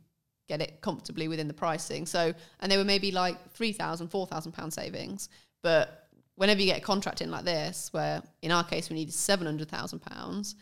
[0.48, 2.06] get it comfortably within the pricing.
[2.06, 5.28] So, and they were maybe like 3,000, 4,000 pound savings.
[5.62, 6.01] But
[6.36, 10.00] whenever you get a contract in like this, where in our case we needed 700,000
[10.00, 10.54] pounds,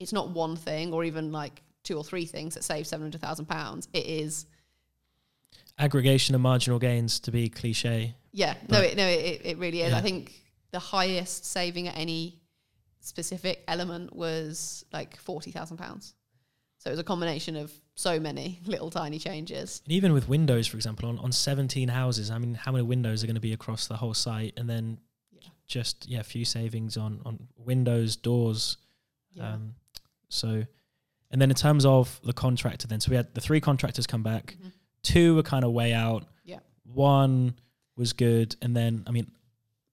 [0.00, 3.88] it's not one thing or even like two or three things that save 700,000 pounds.
[3.92, 4.46] It is
[5.78, 8.14] Aggregation of marginal gains to be cliche.
[8.30, 9.90] Yeah, no, it, no, it, it really is.
[9.90, 9.98] Yeah.
[9.98, 10.32] I think
[10.70, 12.40] the highest saving at any
[13.00, 16.14] specific element was like forty thousand pounds.
[16.78, 19.80] So it was a combination of so many little tiny changes.
[19.84, 23.22] And even with windows, for example, on, on 17 houses, I mean, how many windows
[23.22, 24.54] are going to be across the whole site?
[24.56, 24.98] And then.
[25.72, 28.76] Just, yeah, a few savings on, on windows, doors.
[29.32, 29.54] Yeah.
[29.54, 29.74] Um,
[30.28, 30.64] so,
[31.30, 34.22] and then in terms of the contractor, then, so we had the three contractors come
[34.22, 34.72] back, Mhm.
[35.02, 36.26] two were kind of way out.
[36.44, 36.58] Yeah.
[36.84, 37.54] One
[37.96, 38.54] was good.
[38.60, 39.30] And then, I mean,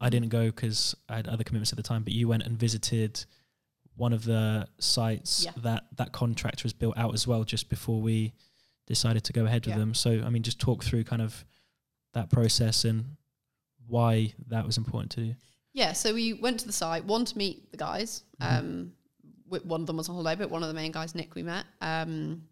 [0.01, 2.57] I didn't go because I had other commitments at the time, but you went and
[2.59, 3.25] visited
[3.95, 5.51] one of the sites Yeah.
[5.57, 8.33] that that contractor has built out as well just before we
[8.85, 9.93] decided to go ahead with them.
[9.93, 11.45] So, I mean, just talk through kind of
[12.13, 13.15] that process and
[13.87, 15.35] why that was important to you.
[15.73, 18.23] Yeah, so we went to the site, one to meet the guys.
[18.41, 18.59] Mhm.
[18.59, 18.93] Um,
[19.49, 21.65] one of them was on holiday, but one of the main guys, Nick, we met.
[21.81, 22.43] Um,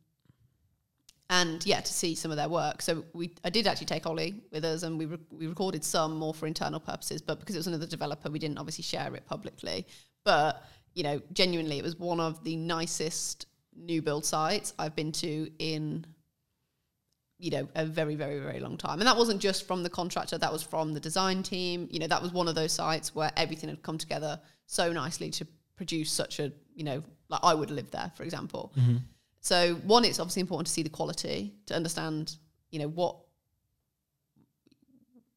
[1.29, 2.81] and yeah, to see some of their work.
[2.81, 6.15] So we, I did actually take Ollie with us, and we re- we recorded some
[6.15, 9.25] more for internal purposes, but because it was another developer, we didn't obviously share it
[9.25, 9.85] publicly.
[10.23, 10.63] But
[10.95, 15.51] you know, genuinely, it was one of the nicest new build sites I've been to
[15.59, 16.05] in
[17.39, 18.99] you know a very very very long time.
[18.99, 21.87] And that wasn't just from the contractor that was from the design team.
[21.91, 25.29] You know that was one of those sites where everything had come together so nicely
[25.31, 28.73] to produce such a you know like i would live there for example.
[28.77, 28.97] Mm-hmm.
[29.41, 32.35] So one it's obviously important to see the quality to understand
[32.71, 33.17] you know what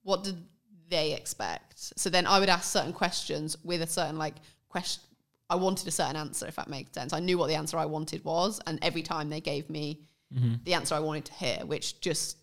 [0.02, 0.42] what did
[0.88, 1.98] they expect.
[1.98, 4.36] So then i would ask certain questions with a certain like
[4.68, 5.02] question
[5.50, 7.12] i wanted a certain answer if that makes sense.
[7.12, 10.00] I knew what the answer i wanted was and every time they gave me
[10.34, 10.54] Mm-hmm.
[10.62, 12.36] the answer I wanted to hear, which just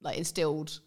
[0.00, 0.80] like instilled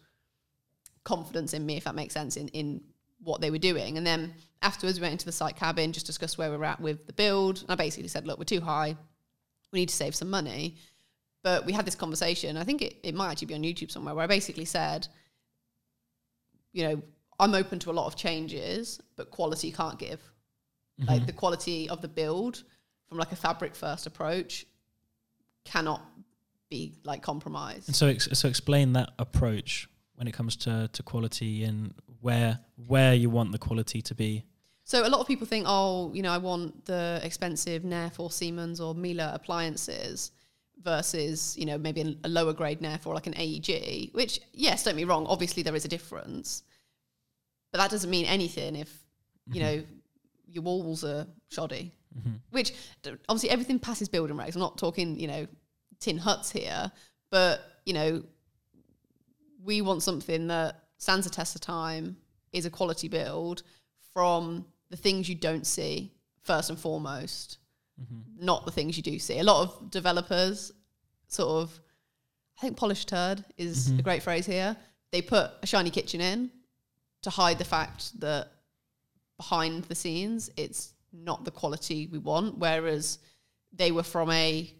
[1.02, 2.82] confidence in me, if that makes sense, in, in
[3.22, 3.96] what they were doing.
[3.96, 6.80] And then afterwards, we went into the site cabin, just discussed where we were at
[6.80, 7.62] with the build.
[7.62, 8.96] And I basically said, look, we're too high.
[9.72, 10.76] We need to save some money.
[11.42, 12.56] But we had this conversation.
[12.56, 15.08] I think it, it might actually be on YouTube somewhere where I basically said,
[16.72, 17.02] you know,
[17.38, 20.20] I'm open to a lot of changes, but quality can't give.
[21.00, 21.08] Mm-hmm.
[21.08, 22.64] Like the quality of the build
[23.08, 24.66] from like a fabric first approach
[25.64, 26.02] cannot
[26.68, 27.88] be like compromised.
[27.88, 32.58] And so, ex- so explain that approach when it comes to, to quality and where
[32.86, 34.44] where you want the quality to be.
[34.84, 38.30] So a lot of people think, oh, you know, I want the expensive Neff or
[38.30, 40.30] Siemens or Miele appliances
[40.80, 44.96] versus, you know, maybe a, lower grade Neff or like an AEG, which, yes, don't
[44.96, 46.62] be wrong, obviously there is a difference.
[47.72, 48.96] But that doesn't mean anything if,
[49.46, 49.76] you mm-hmm.
[49.76, 49.84] know,
[50.46, 51.92] your walls are shoddy.
[52.16, 52.36] Mm-hmm.
[52.50, 52.72] Which
[53.28, 54.54] obviously everything passes building regs.
[54.54, 55.46] I'm not talking, you know,
[56.00, 56.90] tin huts here,
[57.30, 58.22] but, you know,
[59.64, 62.16] we want something that stands the test of time,
[62.52, 63.62] is a quality build
[64.12, 67.58] from the things you don't see first and foremost,
[68.00, 68.44] mm-hmm.
[68.44, 69.38] not the things you do see.
[69.40, 70.72] A lot of developers
[71.28, 71.80] sort of,
[72.56, 74.00] I think polished turd is a mm-hmm.
[74.02, 74.76] great phrase here.
[75.10, 76.50] They put a shiny kitchen in
[77.22, 78.48] to hide the fact that
[79.36, 82.58] behind the scenes it's not the quality we want.
[82.58, 83.18] Whereas
[83.72, 84.72] they were from a,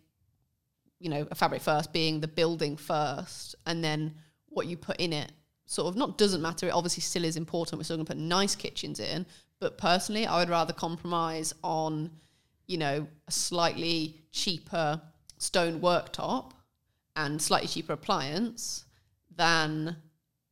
[0.99, 4.15] you know, a fabric first being the building first, and then
[4.49, 5.33] what you put in it
[5.67, 6.67] sort of not doesn't matter.
[6.69, 7.79] It obviously still is important.
[7.79, 9.27] We're still going to put nice kitchens in,
[9.59, 12.11] But personally, I would rather compromise on,
[12.67, 15.01] you know, a slightly cheaper
[15.39, 16.53] stone worktop
[17.17, 18.85] and slightly cheaper appliance
[19.35, 19.97] than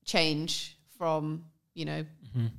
[0.06, 2.50] change from, you know, Mhm.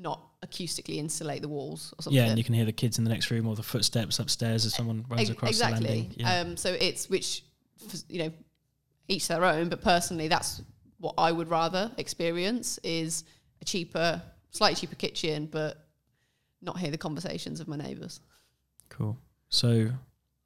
[0.00, 2.16] Not acoustically insulate the walls or something.
[2.16, 4.64] Yeah, and you can hear the kids in the next room or the footsteps upstairs
[4.64, 5.80] as someone runs across exactly.
[5.80, 6.14] the landing.
[6.16, 6.40] Yeah.
[6.40, 7.42] Um, so it's which,
[8.08, 8.32] you know,
[9.08, 9.68] each their own.
[9.68, 10.62] But personally, that's
[10.98, 13.24] what I would rather experience is
[13.60, 15.88] a cheaper, slightly cheaper kitchen, but
[16.62, 18.20] not hear the conversations of my neighbours.
[18.88, 19.18] cool.
[19.48, 19.90] So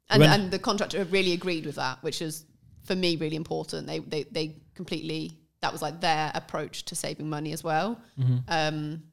[0.09, 2.45] And and the contractor really agreed with that, which is
[2.83, 3.87] for me really important.
[3.87, 8.01] They they they completely that was like their approach to saving money as well.
[8.19, 8.43] mhm.
[8.47, 9.03] Um,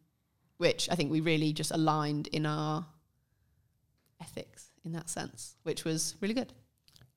[0.61, 2.85] which I think we really just aligned in our
[4.20, 6.53] ethics in that sense, which was really good.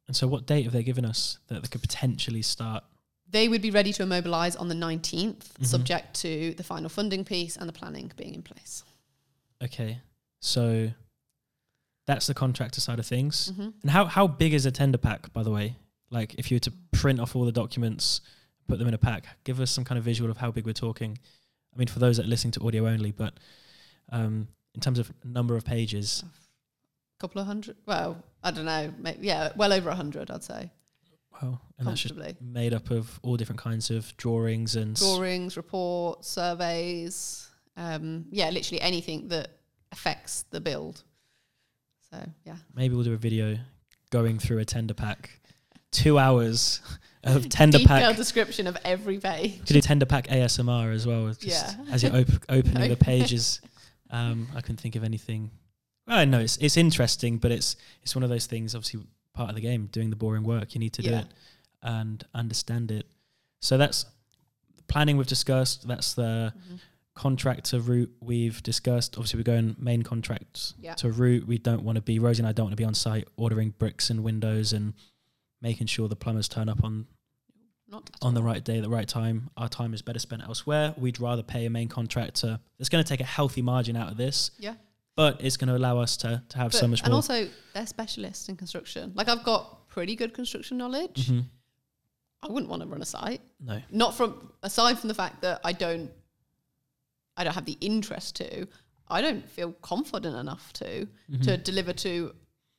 [0.08, 2.84] and so what date have they given us that they could potentially start?
[3.30, 5.66] They would be ready to immobilise on the 19th, Mhm.
[5.66, 8.84] subject to the final funding piece and the planning being in place.
[9.62, 10.02] Okay.
[10.42, 10.92] So
[12.06, 13.50] that's the contractor side of things.
[13.56, 15.78] hmm And how how big is a tender pack, by the way?
[16.10, 18.20] Like if you were to print off all the documents,
[18.68, 20.74] put them in a pack, give us some kind of visual of how big we're
[20.88, 21.18] talking.
[21.74, 23.34] I mean, for those that are listening to audio only, but
[24.12, 27.78] um, in terms of number of pages, a couple of hundred.
[27.86, 28.94] Well, I don't know.
[29.00, 30.72] Maybe, yeah, well over a hundred, I'd say,
[31.42, 36.28] wow, and that's just made up of all different kinds of drawings and Drawings, reports,
[36.28, 37.50] surveys.
[37.76, 39.50] Um, yeah, literally anything that
[39.92, 41.04] affects the build.
[42.12, 43.58] So yeah, maybe we'll do a video
[44.12, 45.42] going through a tender pack,
[45.90, 46.82] two hours
[47.24, 48.16] of tender detailed pack.
[48.16, 49.58] description of every page.
[49.66, 51.28] Could do tender pack ASMR as well.
[51.34, 51.76] Just Yeah.
[51.92, 53.62] as you're op- opening the pages.
[54.10, 55.50] Um, I couldn't think of anything.
[56.08, 58.76] Well, I know it's it's interesting, but it's it's one of those things.
[58.76, 59.02] Obviously,
[59.34, 60.74] part of the game, doing the boring work.
[60.76, 61.28] You need to do it
[61.82, 63.08] and understand it.
[63.62, 64.06] So that's
[64.88, 65.88] planning we've discussed.
[65.88, 66.80] That's the Mhm.
[67.16, 69.16] contractor route we've discussed.
[69.18, 70.94] Obviously, we're going main contracts Yeah.
[70.96, 71.48] to route.
[71.48, 73.72] We don't want to be Rosie and I don't want to be on site ordering
[73.78, 74.94] bricks and windows and
[75.64, 77.08] making sure the plumbers turn up on
[78.24, 79.50] on the right day at the right time.
[79.56, 80.96] Our time is better spent elsewhere.
[80.98, 84.18] We'd rather pay a main contractor that's going to take a healthy margin out of
[84.18, 84.74] this, Yeah.
[85.16, 87.18] but it's going to allow us to to have so much and more.
[87.18, 89.12] also, they're specialists in construction.
[89.16, 91.28] Like I've got pretty good construction knowledge.
[91.28, 91.46] Mhm.
[92.42, 93.42] I wouldn't want to run a site.
[93.60, 96.12] No, Not from aside from the fact that I don't,
[97.38, 98.68] I don't have the interest to.
[99.08, 101.44] I don't feel confident enough to Mhm.
[101.44, 102.34] to deliver to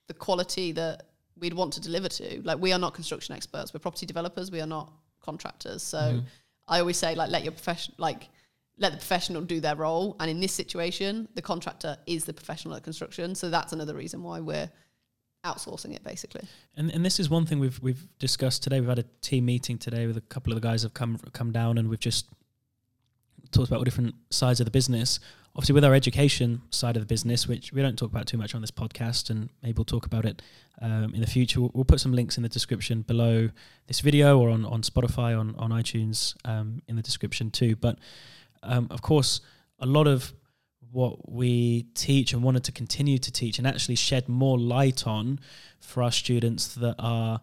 [0.09, 2.41] the quality that we'd want to deliver to.
[2.45, 3.73] Like we are not construction experts.
[3.75, 4.51] We're property developers.
[4.51, 5.83] We are not contractors.
[5.83, 6.25] So Mhm.
[6.69, 8.29] I always say like let your profession like
[8.79, 10.17] let the professional do their role.
[10.19, 13.35] And in this situation, the contractor is the professional at construction.
[13.35, 14.71] So that's another reason why we're
[15.45, 16.47] outsourcing it basically.
[16.77, 18.81] And and this is one thing we've we've discussed today.
[18.81, 21.53] We've had a team meeting today with a couple of the guys have come come
[21.53, 22.27] down, and we've just
[23.51, 25.21] talked about all different sides of the business.
[25.57, 28.57] Obviously, with our education side of the business, which we don't talk about too much
[28.57, 30.43] on this podcast, and maybe we'll talk about it
[30.83, 31.61] um, in the future.
[31.61, 33.51] We'll, we'll put some links in the description below
[33.87, 37.77] this video or on on Spotify, on on iTunes, um, in the description too.
[37.77, 37.99] But
[38.65, 39.41] um, of course,
[39.79, 40.33] a lot of
[40.91, 45.39] what we teach and wanted to continue to teach and actually shed more light on
[45.81, 47.41] for our students that are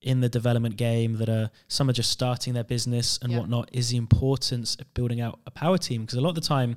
[0.00, 3.38] in the development game that are some are just starting their business and Yeah.
[3.40, 6.40] whatnot is the importance of building out a power team because a lot of the
[6.42, 6.76] time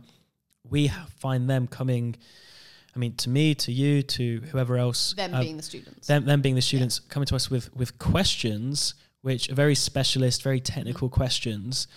[0.69, 2.15] we find them coming
[2.95, 6.07] i mean to me to you to whoever else Them uh, being the students.
[6.07, 10.43] them, them being the students coming to us with with questions which are very specialist
[10.43, 11.87] very technical questions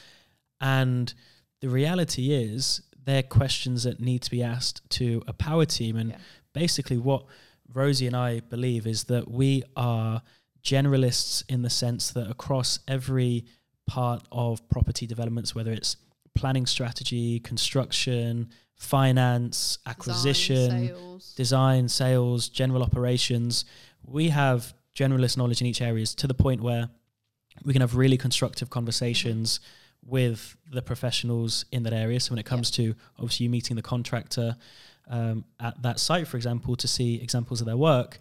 [0.60, 1.14] and
[1.60, 6.10] the reality is they're questions that need to be asked to a power team and
[6.10, 6.18] Yeah.
[6.52, 7.24] basically what
[7.72, 10.22] rosie and i believe is that we are
[10.62, 13.44] generalists in the sense that across every
[13.86, 15.96] part of property developments whether it's
[16.40, 21.34] planning strategy construction finance Design, acquisition sales.
[21.36, 23.64] design, sales, general operations.
[24.02, 26.88] We have generalist knowledge in each areas to the point where
[27.64, 29.60] we can have really constructive conversations
[30.02, 32.18] with the professionals in that area.
[32.20, 34.56] So when it comes to obviously you meeting the contractor
[35.08, 38.18] um, at that site, for example, to see examples of their work,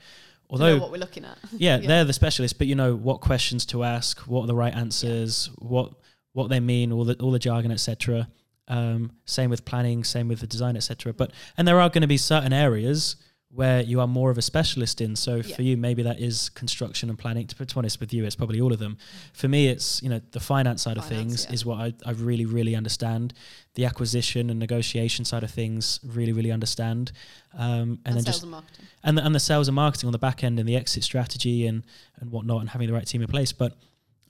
[0.49, 1.37] although what we're looking at.
[1.53, 1.87] yeah, Yeah.
[1.87, 5.49] they're the specialists, but you know what questions to ask, what are the right answers,
[5.57, 5.93] what
[6.39, 8.27] what they mean, all the all the jargon, etc.
[8.67, 11.13] Um, same with planning, same with the design, etc.
[11.13, 13.15] But and there are going to be certain areas
[13.51, 15.15] where you are more of a specialist in.
[15.15, 15.55] So Yeah.
[15.55, 17.47] for you, maybe that is construction and planning.
[17.47, 18.97] To be honest with you, it's probably all of them.
[19.33, 21.53] For me, it's you know the finance side of things yeah.
[21.55, 23.33] is what I, I really really understand.
[23.73, 27.11] The acquisition and negotiation side of things really really understand.
[27.55, 28.85] Um, and, And, then sales just and marketing.
[29.03, 31.65] and the, and the sales and marketing on the back end and the exit strategy
[31.65, 31.83] and
[32.19, 33.51] and whatnot and having the right team in place.
[33.51, 33.73] But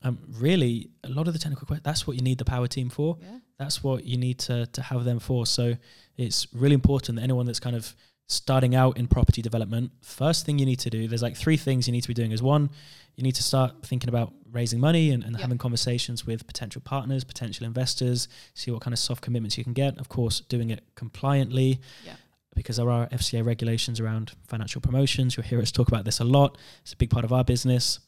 [0.03, 2.89] um, really, a lot of the technical questions, that's what you need the power team
[2.89, 3.17] for.
[3.21, 3.39] Yeah.
[3.57, 5.45] That's what you need to, to have them for.
[5.45, 5.75] So
[6.17, 7.93] it's really important that anyone that's kind of
[8.27, 11.88] starting out in property development, first thing you need to do, there's like three things
[11.88, 12.69] you need to be doing is one,
[13.15, 15.41] you need to start thinking about raising money and, and Yeah.
[15.41, 19.73] having conversations with potential partners, potential investors, see what kind of soft commitments you can
[19.73, 19.97] get.
[19.97, 21.81] Of course, doing it compliantly.
[22.05, 22.13] Yeah.
[22.55, 25.35] Because there are FCA regulations around financial promotions.
[25.35, 26.57] You'll hear us talk about this a lot.
[26.83, 27.99] It's a big part of our business.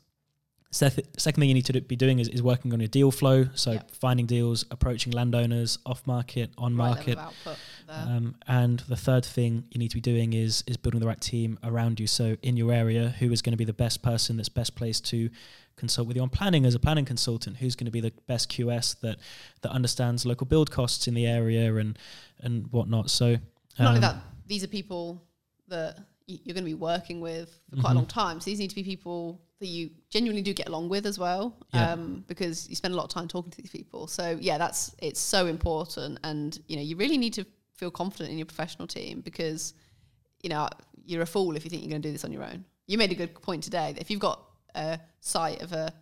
[0.73, 1.03] Second
[1.41, 3.49] thing you need to be doing is, is working on your deal flow.
[3.55, 3.81] So Yeah.
[3.91, 7.17] finding deals, approaching landowners, off market, on Right market.
[7.17, 7.57] level of output
[7.87, 7.95] there.
[8.17, 11.19] Um, and the third thing you need to be doing is is building the right
[11.19, 12.07] team around you.
[12.07, 15.05] So in your area, who is going to be the best person that's best placed
[15.07, 15.29] to
[15.75, 17.57] consult with you on planning as a planning consultant?
[17.57, 19.17] Who's going to be the best QS that
[19.63, 21.99] that understands local build costs in the area and
[22.39, 23.09] and whatnot?
[23.09, 23.31] So
[23.77, 24.15] Not only um, that,
[24.47, 25.21] these are people
[25.67, 27.91] that you're going to be working with for quite Mhm.
[27.91, 28.39] a long time.
[28.39, 31.55] So these need to be people that you genuinely do get along with as well,
[31.73, 31.93] Yeah.
[31.93, 34.07] um, because you spend a lot of time talking to these people.
[34.07, 37.45] So yeah, that's it's so important, and you know you really need to
[37.75, 39.73] feel confident in your professional team because
[40.43, 40.67] you know
[41.05, 42.65] you're a fool if you think you're going to do this on your own.
[42.87, 44.43] You made a good point today that if you've got
[44.75, 45.93] a site of a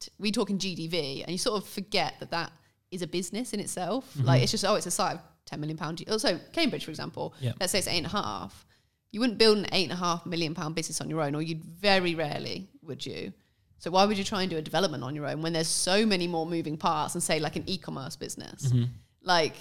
[0.00, 2.52] t- we talk in GDV, and you sort of forget that that
[2.90, 4.04] is a business in itself.
[4.20, 6.02] Like it's just oh, it's a site of ten million pound.
[6.10, 7.52] Also, Cambridge, for example, Yeah.
[7.60, 8.66] let's say it's eight and a half.
[9.12, 11.42] You wouldn't build an eight and a half million pound business on your own, or
[11.42, 13.32] you'd very rarely would you.
[13.78, 16.06] So why would you try and do a development on your own when there's so
[16.06, 18.66] many more moving parts and say like an e-commerce business?
[18.72, 18.88] mhm.
[19.22, 19.56] Like,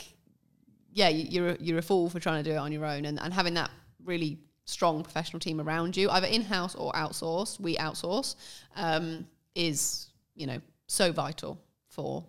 [0.92, 3.06] yeah, you- you're a, you're a fool for trying to do it on your own,
[3.06, 3.72] and, and having that
[4.04, 7.60] really strong professional team around you, either in house or outsourced.
[7.60, 8.36] We outsource
[8.76, 11.60] um, is you know so vital
[11.90, 12.24] for.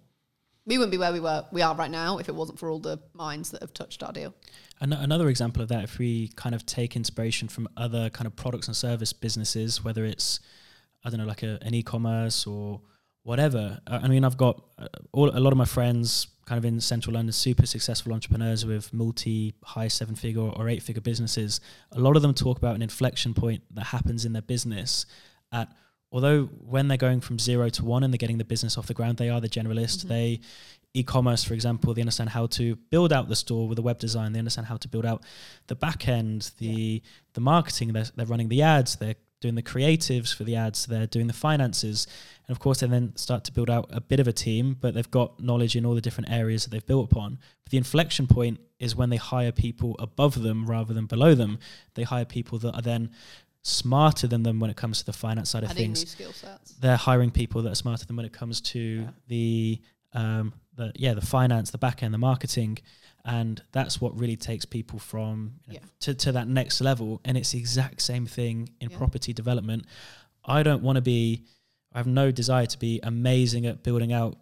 [0.66, 2.78] We wouldn't be where we were we are right now if it wasn't for all
[2.78, 4.34] the minds that have touched our deal.
[4.80, 8.34] An- another example of that, if we kind of take inspiration from other kind of
[8.34, 10.40] products and service businesses, whether it's,
[11.04, 12.80] I don't know, like a, an e-commerce or
[13.22, 13.80] whatever.
[13.86, 16.80] Uh, I mean, I've got uh, all, a lot of my friends kind of in
[16.80, 21.60] central London, super successful entrepreneurs with multi high seven figure or eight figure businesses.
[21.92, 25.06] A lot of them talk about an inflection point that happens in their business
[25.52, 25.68] at
[26.12, 28.94] although when they're going from zero to one and they're getting the business off the
[28.94, 30.04] ground, they are the generalist.
[30.04, 30.08] Mhm.
[30.08, 30.40] They
[30.96, 34.32] e-commerce, for example, they understand how to build out the store with a web design.
[34.32, 35.24] They understand how to build out
[35.66, 37.92] the back end, the the marketing.
[37.92, 38.96] They're, they're running the ads.
[38.96, 40.86] They're doing the creatives for the ads.
[40.86, 42.06] They're doing the finances,
[42.46, 44.76] and of course, they then start to build out a bit of a team.
[44.80, 47.38] But they've got knowledge in all the different areas that they've built upon.
[47.64, 51.58] But the inflection point is when they hire people above them rather than below them.
[51.94, 53.10] They hire people that are then
[53.62, 56.32] smarter than them when it comes to the finance side of Adding things new skill
[56.34, 56.72] sets.
[56.72, 59.10] they're hiring people that are smarter than when it comes to Yeah.
[59.28, 59.80] the
[60.12, 62.76] um the yeah the finance the back end the marketing
[63.24, 65.88] and that's what really takes people from you know, Yeah.
[66.00, 68.98] to, to that next level and it's the exact same thing in Yeah.
[68.98, 69.86] property development
[70.44, 71.44] i don't want to be
[71.92, 74.36] i have no desire to be amazing at building out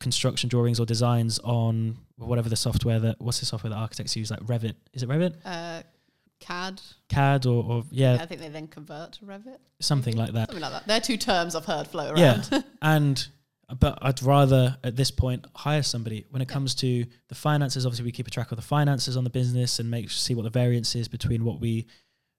[0.00, 4.30] construction drawings or designs on whatever the software that what's the software that architects use
[4.30, 5.82] like revit is it revit Uh,
[6.38, 6.80] CAD.
[7.08, 9.56] cad or, or yeah I think they then convert to Revit.
[9.80, 10.86] something like that Something like that.
[10.86, 12.18] They're two terms I've heard float around.
[12.18, 12.42] Yeah.
[12.52, 12.64] around.
[12.82, 13.26] and
[13.80, 16.54] but I'd rather at this point hire somebody when it Yeah.
[16.54, 17.84] comes to the finances.
[17.84, 20.42] Obviously, we keep a track of the finances on the business and make see what
[20.42, 21.86] the variance is between what we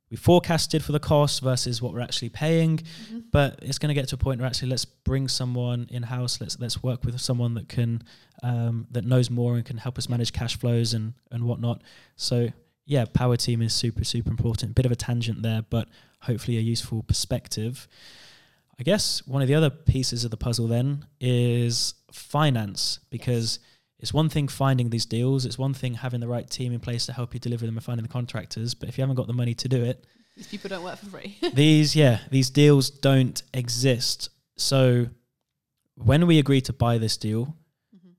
[0.10, 2.78] we forecasted for the cost versus what we're actually paying.
[3.12, 3.24] Mhm.
[3.30, 6.40] But it's going to get to a point where actually let's bring someone in house.
[6.40, 8.02] Let's let's work with someone that can
[8.42, 11.82] um, that knows more and can help us manage cash flows and and whatnot.
[12.16, 12.54] So
[12.86, 14.76] yeah, power team is super super important.
[14.76, 15.90] Bit of a tangent there, but
[16.22, 17.86] hopefully a useful perspective.
[18.80, 23.60] I guess one of the other pieces of the puzzle then is finance because
[24.00, 27.06] it's one thing finding these deals, it's one thing having the right team in place
[27.08, 29.34] to help you deliver them and finding the contractors, but if you haven't got the
[29.34, 31.36] money to do it, These people don't work for free.
[31.54, 34.30] these yeah, these deals don't exist.
[34.58, 35.08] So
[35.96, 37.56] when we agreed to buy this deal,
[37.96, 38.12] Mhm.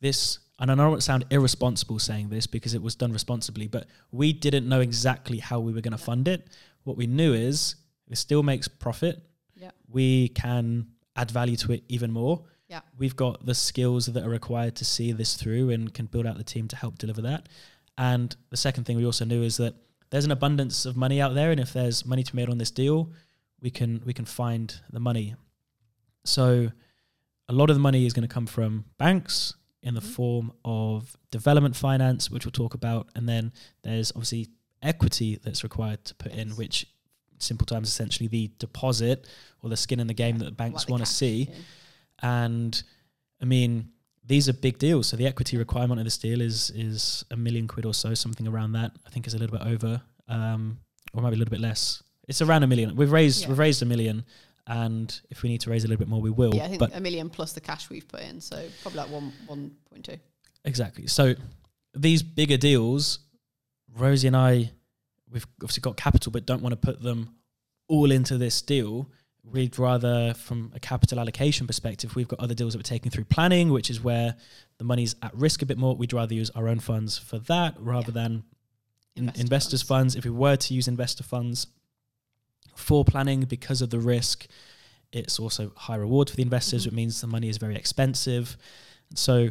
[0.00, 3.86] this and I know it sound irresponsible saying this because it was done responsibly, but
[4.12, 6.48] we didn't know exactly how we were going to fund it.
[6.84, 7.76] What we knew is
[8.08, 9.22] it still makes profit.
[9.90, 12.44] We can add value to it even more.
[12.68, 12.80] Yeah.
[12.96, 16.36] We've got the skills that are required to see this through and can build out
[16.38, 17.48] the team to help deliver that.
[17.98, 19.74] And the second thing we also knew is that
[20.10, 22.58] there's an abundance of money out there and if there's money to be made on
[22.58, 23.10] this deal,
[23.60, 25.34] we can we can find the money.
[26.24, 26.70] So
[27.48, 30.14] a lot of the money is going to come from banks in the Mhm.
[30.14, 33.52] form of development finance, which we'll talk about, and then
[33.82, 34.48] there's obviously
[34.82, 36.86] equity that's required to put in, which
[37.42, 39.26] simple terms essentially the deposit
[39.62, 41.42] or the skin in the game Yeah, that the banks want to see.
[41.50, 41.54] in.
[42.22, 42.82] And
[43.40, 43.90] I mean,
[44.26, 45.08] these are big deals.
[45.08, 48.46] So the equity requirement of this deal is is a million quid or so, something
[48.46, 48.92] around that.
[49.06, 50.78] I think is a little bit over, um,
[51.14, 52.02] or maybe a little bit less.
[52.28, 52.94] It's around a million.
[52.96, 53.48] We've raised Yeah.
[53.48, 54.24] we've raised a million,
[54.66, 56.54] and if we need to raise a little bit more, we will.
[56.54, 59.10] Yeah, I think but a million plus the cash we've put in, so probably like
[59.10, 60.18] one one point two.
[60.64, 61.06] Exactly.
[61.06, 61.34] So
[61.94, 63.20] these bigger deals,
[63.96, 64.70] Rosie and I,
[65.30, 67.34] we've obviously got capital, but don't want to put them
[67.88, 69.08] all into this deal.
[69.42, 73.24] We'd rather, from a capital allocation perspective, we've got other deals that we're taking through
[73.24, 74.36] planning, which is where
[74.78, 75.96] the money's at risk a bit more.
[75.96, 78.22] We'd rather use our own funds for that rather Yeah.
[78.22, 78.44] than
[79.16, 80.14] in- Investor investors' funds.
[80.14, 80.16] funds.
[80.16, 81.66] If we were to use investor funds
[82.76, 84.46] for planning because of the risk,
[85.12, 86.84] it's also high reward for the investors.
[86.84, 86.88] Mhm.
[86.88, 88.56] It means the money is very expensive.
[89.14, 89.50] So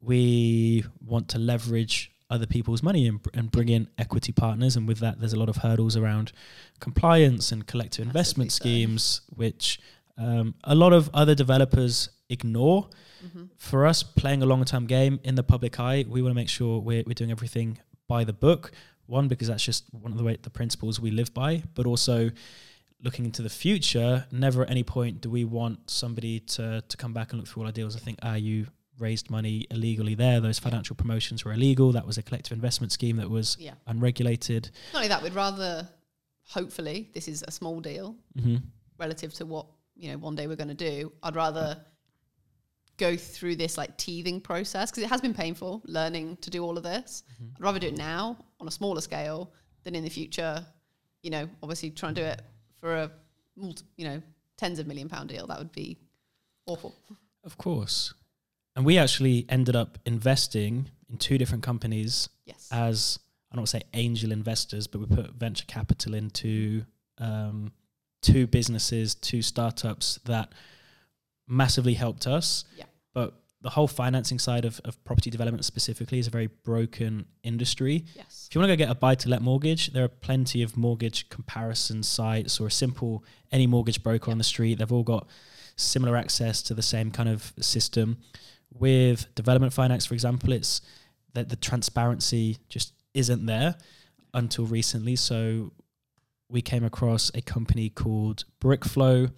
[0.00, 4.76] we want to leverage other people's money and, and bring in equity partners.
[4.76, 6.32] And with that, there's a lot of hurdles around
[6.78, 8.76] compliance and collective investment Massively so.
[8.86, 9.80] schemes, which
[10.16, 12.88] um, a lot of other developers ignore.
[13.20, 16.36] hmm For us, playing a long term game in the public eye, we want to
[16.36, 18.72] make sure we're, we're doing everything by the book.
[19.06, 22.30] One, because that's just one of the way the principles we live by, but also
[23.02, 27.12] looking into the future, never at any point do we want somebody to to come
[27.12, 28.66] back and look through all our deals and think, ah, you
[29.00, 30.40] raised money illegally there.
[30.40, 31.92] Those financial promotions were illegal.
[31.92, 33.74] That was a collective investment scheme that was Yeah.
[33.86, 34.70] unregulated.
[34.92, 35.88] Not only that, we'd rather,
[36.48, 38.56] hopefully, this is a small deal hmm
[38.98, 41.10] relative to what you know one day we're going to do.
[41.22, 41.82] I'd rather
[42.98, 46.76] go through this like teething process because it has been painful learning to do all
[46.76, 47.22] of this.
[47.42, 47.54] Mhm.
[47.56, 49.52] I'd rather do it now on a smaller scale
[49.84, 50.66] than in the future.
[51.22, 52.42] You know, obviously trying to do it
[52.78, 53.10] for a
[53.56, 54.22] multi, you know
[54.58, 55.46] tens of million pound deal.
[55.46, 55.96] That would be
[56.66, 56.94] awful.
[57.42, 58.12] Of course.
[58.76, 62.68] And we actually ended up investing in two different companies Yes.
[62.72, 63.18] as
[63.50, 66.84] I don't want to say angel investors, but we put venture capital into
[67.18, 67.72] um,
[68.22, 70.52] two businesses, two startups that
[71.48, 72.64] massively helped us.
[72.76, 72.84] Yeah.
[73.12, 78.04] But the whole financing side of, of property development specifically is a very broken industry.
[78.14, 78.46] yes.
[78.48, 80.76] If you want to go get a buy to let mortgage, there are plenty of
[80.76, 84.78] mortgage comparison sites or a simple any mortgage broker on the street.
[84.78, 85.26] They've all got
[85.76, 88.18] similar access to the same kind of system.
[88.72, 90.80] With development finance, for example, it's
[91.34, 93.74] that the transparency just isn't there
[94.32, 95.16] until recently.
[95.16, 95.72] So
[96.48, 99.32] we came across a company called Brickflow.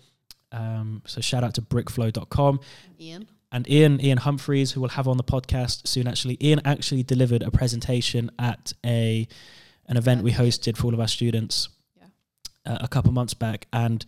[0.53, 2.61] Um, so shout out to brickflow.com
[3.01, 3.26] Ian.
[3.51, 6.07] and Ian Ian Humphreys, who we'll have on the podcast soon.
[6.07, 9.26] Actually, Ian actually delivered a presentation at a
[9.87, 11.68] an event we hosted for all of our students
[11.99, 12.05] Yeah.
[12.66, 14.05] uh, a couple months back, and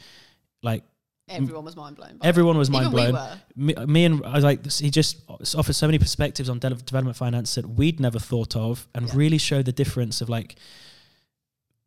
[0.62, 0.84] like
[1.28, 2.10] Everyone was mind blown.
[2.10, 2.16] it.
[2.22, 3.38] everyone was mind Even blown.
[3.56, 5.22] Me, me and I was like, he just
[5.56, 9.12] offers so many perspectives on de- development finance that we'd never thought of, and Yeah.
[9.16, 10.56] really showed the difference of like.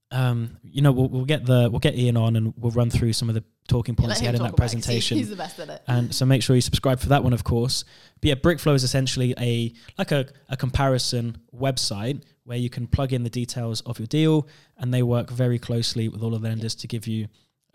[0.10, 3.12] Um, you know, we'll, we'll get the we'll get Ian on and we'll run through
[3.12, 5.18] some of the talking points let he had in that he- presentation.
[5.18, 5.82] He's the best at it.
[5.86, 7.84] and so make sure you subscribe for that one, of course.
[8.22, 13.12] But yeah, Brickflow is essentially a like a, a comparison website where you can plug
[13.12, 16.48] in the details of your deal, and they work very closely with all of the
[16.48, 17.28] lenders to give you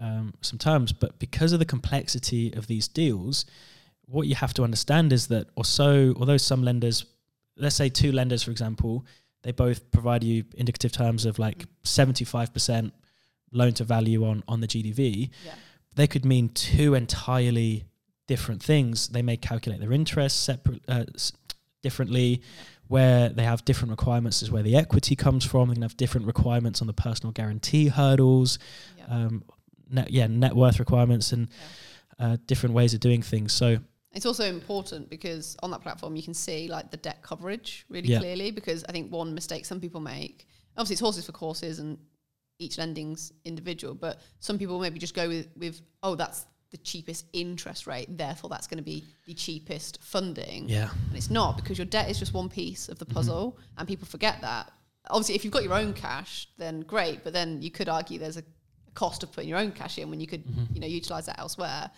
[0.03, 0.92] um, some terms.
[0.92, 3.46] But because of the complexity of these deals,
[4.07, 7.05] what you have to understand is that, or so, although some lenders,
[7.57, 9.07] let's say two lenders, for example,
[9.42, 12.92] they both provide you indicative terms of like seventy five percent
[13.53, 15.53] loan to value on on the GDV yeah.
[15.94, 17.84] they could mean two entirely
[18.26, 19.09] different things.
[19.09, 21.32] They may calculate their interest separate, uh, s-
[21.82, 22.40] differently,
[22.86, 25.68] where they have different requirements as where the equity comes from.
[25.68, 28.59] They can have different requirements on the personal guarantee hurdles,
[28.96, 29.07] Yeah.
[29.16, 29.42] um,
[29.93, 31.49] net, yeah, net worth requirements, and
[32.18, 33.53] uh, different ways of doing things.
[33.53, 33.78] So
[34.12, 38.09] It's also important because on that platform you can see like the debt coverage really
[38.09, 38.18] Yeah.
[38.18, 41.99] clearly because I think one mistake some people make obviously it's horses for courses and
[42.59, 47.26] each lending's individual but some people maybe just go with, with oh that's the cheapest
[47.32, 50.68] interest rate therefore that's going to be the cheapest funding.
[50.68, 53.88] Yeah, and it's not because your debt is just one piece of the puzzle and
[53.88, 54.70] people forget that.
[55.11, 58.36] Obviously if you've got your own cash then great but then you could argue there's
[58.36, 58.45] a
[58.95, 61.90] cost of putting your own cash in when you could you know utilize that elsewhere.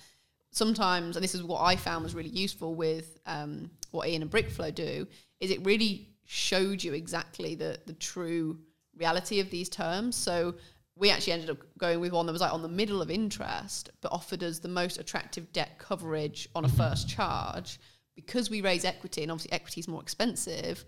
[0.51, 4.31] Sometimes and this is what i found was really useful with um, what ian and
[4.31, 5.07] brickflow do
[5.41, 8.59] is it really showed you exactly the the true
[8.97, 10.17] reality of these terms.
[10.17, 10.55] So
[10.97, 13.91] we actually ended up going with one that was like on the middle of interest
[14.01, 17.81] but offered us the most attractive debt coverage on a first charge.
[18.15, 20.85] Because we raise equity and obviously equity is more expensive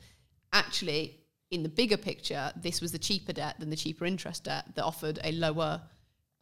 [0.53, 1.19] actually
[1.51, 4.85] in the bigger picture this was the cheaper debt than the cheaper interest debt that
[4.85, 5.83] offered a lower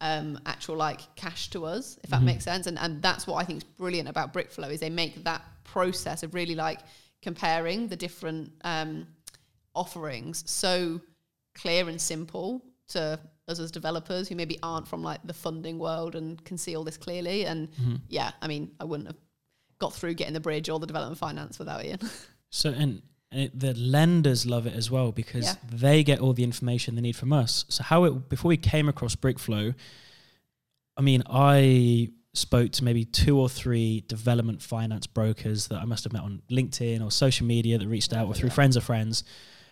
[0.01, 2.67] um, actual like cash to us if that makes sense.
[2.67, 6.23] And and that's what i think is brilliant about brickflow is they make that process
[6.23, 6.79] of really like
[7.21, 9.07] comparing the different um,
[9.73, 11.01] offerings so
[11.55, 16.15] clear and simple to us as developers who maybe aren't from like the funding world
[16.15, 17.45] and can see all this clearly.
[17.45, 17.69] And
[18.09, 19.17] yeah i mean i wouldn't have
[19.79, 21.99] got through getting the bridge or the development finance without ian.
[22.51, 23.01] So and,
[23.31, 25.55] and it, the lenders love it as well because Yeah.
[25.71, 27.65] they get all the information they need from us.
[27.69, 29.73] So how it before we came across Brickflow,
[30.97, 36.03] I mean, I spoke to maybe two or three development finance brokers that I must
[36.03, 38.55] have met on LinkedIn or social media that reached out or through Yeah.
[38.55, 39.23] friends of friends.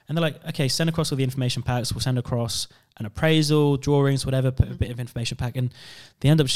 [0.07, 1.93] And they're like, okay, send across all the information packs.
[1.93, 4.77] We'll send across an appraisal, drawings, whatever, put a Mhm.
[4.79, 5.55] bit of information pack.
[5.55, 5.73] And
[6.19, 6.47] they end up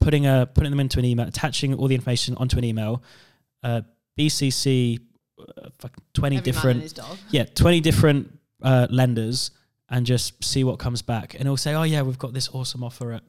[0.00, 3.02] putting a putting them into an email, attaching all the information onto an email.
[3.62, 3.82] Uh,
[4.16, 5.00] BCC,
[5.56, 9.50] uh, fuck, 20 Every different yeah, 20 different uh, lenders
[9.88, 11.34] and just see what comes back.
[11.34, 13.22] And it'll say, oh, yeah, we've got this awesome offer at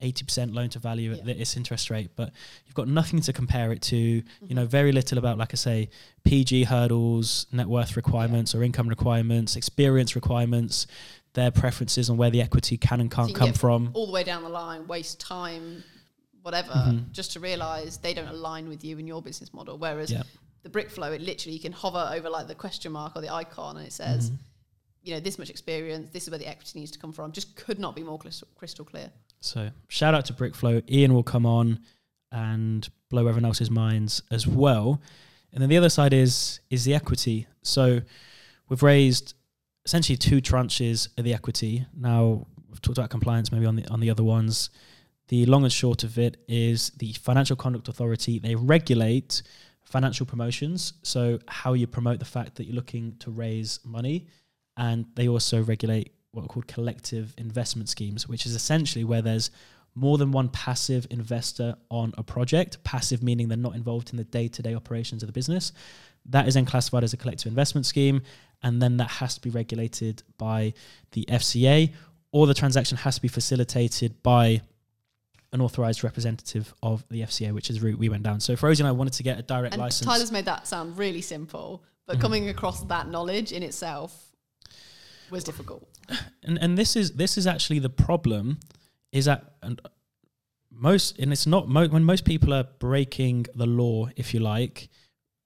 [0.00, 1.34] 80% loan to value at Yeah.
[1.34, 2.30] this interest rate, but
[2.64, 4.54] you've got nothing to compare it to, you Mm-hmm.
[4.54, 5.90] know, very little about, like I say,
[6.24, 10.86] PG hurdles, net worth requirements or income requirements, experience requirements,
[11.34, 13.90] their preferences on where the equity can and can't you can come from.
[13.94, 15.82] all the way down the line, waste time,
[16.42, 17.10] whatever, Mhm.
[17.10, 19.76] just to realise they don't align with you and your business model.
[19.78, 20.22] Whereas Yeah.
[20.70, 23.76] The Brickflow, it literally you can hover over like the question mark or the icon,
[23.76, 24.38] and it says, Mhm.
[25.02, 27.32] you know, this much experience, this is where the equity needs to come from.
[27.32, 29.10] Just could not be more crystal, crystal clear.
[29.40, 30.82] So shout out to Brickflow.
[30.90, 31.80] Ian will come on
[32.32, 35.00] and blow everyone else's minds as well.
[35.52, 37.46] And then the other side is is the equity.
[37.62, 38.02] So
[38.68, 39.34] we've raised
[39.86, 41.86] essentially two tranches of the equity.
[41.96, 44.68] Now we've talked about compliance maybe on the on the other ones.
[45.28, 49.42] The long and short of it is the Financial Conduct Authority, they regulate
[49.88, 50.92] financial promotions.
[51.02, 54.26] So how you promote the fact that you're looking to raise money.
[54.76, 59.50] And they also regulate what are called collective investment schemes, which is essentially where there's
[59.94, 62.82] more than one passive investor on a project.
[62.84, 65.72] Passive meaning they're not involved in the day to day operations of the business.
[66.26, 68.22] That is then classified as a collective investment scheme.
[68.62, 70.74] And then that has to be regulated by
[71.12, 71.92] the FCA,
[72.32, 74.60] or the transaction has to be facilitated by
[75.52, 78.38] an authorized representative of the FCA, which is the route we went down.
[78.40, 80.06] So if Rosie and I wanted to get a direct And license.
[80.06, 82.20] Tyler's made that sound really simple, but Mhm.
[82.20, 84.32] coming across that knowledge in itself
[85.30, 85.88] was difficult.
[86.42, 88.58] and and this is this is actually the problem
[89.12, 89.80] is that and
[90.70, 94.88] most and it's not mo- when most people are breaking the law if you like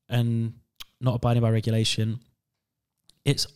[0.09, 0.55] and
[1.01, 2.21] not abiding by regulation
[3.25, 3.47] it's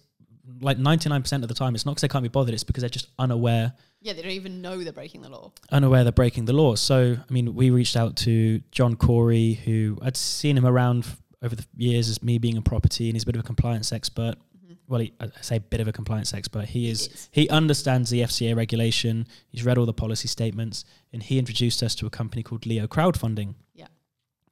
[0.61, 2.89] like 99% of the time it's not because they can't be bothered it's because they're
[2.89, 3.73] just unaware
[4.07, 5.51] Yeah, they don't even know they're breaking the law.
[5.73, 6.77] unaware they're breaking the law.
[6.77, 11.07] So, I mean, we reached out to John Corey, who I'd seen him around
[11.43, 13.93] over the years as me being in property, and he's a bit of a compliance
[13.93, 14.37] expert.
[14.65, 14.77] Mhm.
[14.87, 16.67] Well, he, I say a bit of a compliance expert.
[16.69, 17.09] He He is.
[17.09, 17.29] is.
[17.33, 19.27] He understands the FCA regulation.
[19.49, 22.87] He's read all the policy statements, and he introduced us to a company called Leo
[22.87, 23.55] Crowdfunding.
[23.75, 23.89] Yeah.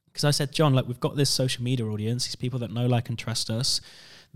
[0.07, 2.87] Because I said, John, like we've got this social media audience, these people that know,
[2.87, 3.79] like, and trust us,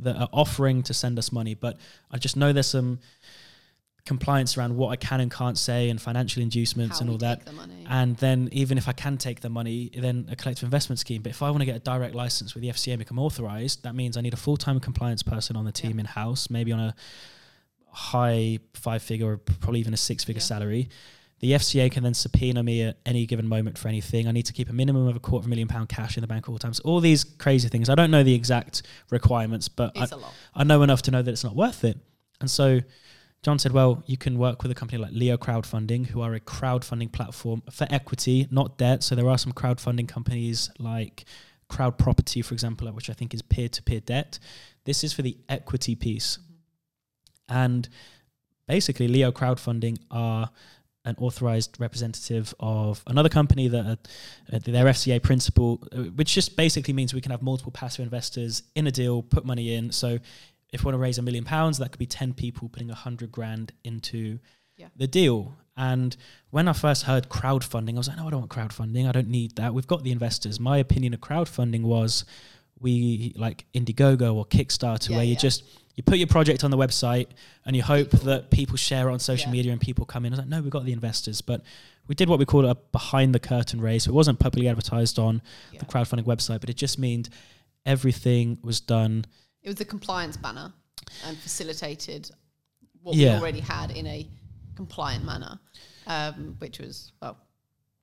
[0.02, 1.76] that are offering to send us money, but
[2.10, 3.00] I just know there's some
[4.10, 7.46] compliance around what I can and can't say, and financial inducements How and all that.
[7.46, 7.86] the money.
[7.88, 11.22] And then even if I can take the money, then a collective investment scheme.
[11.22, 13.84] But if I want to get a direct license with the FCA and become authorized,
[13.84, 16.02] that means I need a full time compliance person on the team Yeah.
[16.02, 16.96] in house, maybe on a
[17.92, 20.46] high five figure or probably even a six figure Yeah.
[20.54, 20.90] salary.
[21.40, 24.28] The FCA can then subpoena me at any given moment for anything.
[24.28, 26.22] I need to keep a minimum of a quarter of a million pound cash in
[26.22, 26.82] the bank all times.
[26.82, 27.88] All these crazy things.
[27.90, 30.34] I don't know the exact requirements, but I, it's a lot.
[30.54, 31.98] I know enough to know that it's not worth it.
[32.42, 32.82] And so
[33.42, 36.42] John said, well, you can work with a company like Leo Crowdfunding, who are a
[36.42, 39.02] crowdfunding platform for equity, not debt.
[39.02, 41.24] So there are some crowdfunding companies like
[41.70, 44.40] Crowd Property, for example, which I think is peer to peer debt.
[44.84, 46.38] This is for the equity piece.
[47.48, 47.88] And
[48.68, 50.50] basically, Leo Crowdfunding are
[51.06, 53.86] an authorized representative of another company that
[54.52, 58.64] uh, their FCA principal, uh, which just basically means we can have multiple passive investors
[58.76, 59.92] in a deal, put money in.
[59.92, 60.20] So
[60.72, 62.96] if we want to raise a million pounds, that could be 10 people putting a
[62.96, 64.40] hundred grand into
[64.78, 64.88] Yeah.
[64.96, 65.58] the deal.
[65.76, 66.16] And
[66.50, 69.08] when I first heard crowdfunding, I was like, no, I don't want crowdfunding.
[69.08, 69.74] I don't need that.
[69.74, 70.60] We've got the investors.
[70.60, 72.26] My opinion of crowdfunding was
[72.80, 75.40] we like Indiegogo or Kickstarter, Yeah, where you yeah.
[75.40, 75.64] just
[75.96, 77.28] you put your project on the website
[77.66, 80.32] and you hope People- that people share it on social media and people come in.
[80.32, 81.62] I was like, no, we've got the investors, but
[82.08, 84.04] we did what we call a behind the curtain raise.
[84.04, 85.42] So it wasn't publicly advertised on
[85.78, 87.28] the crowdfunding website, but it just meant
[87.86, 89.26] everything was done.
[89.70, 90.74] It was the compliance banner
[91.28, 92.32] and facilitated
[93.04, 93.36] what Yeah.
[93.36, 94.28] we already had in a
[94.74, 95.60] compliant manner,
[96.08, 97.38] um, which was well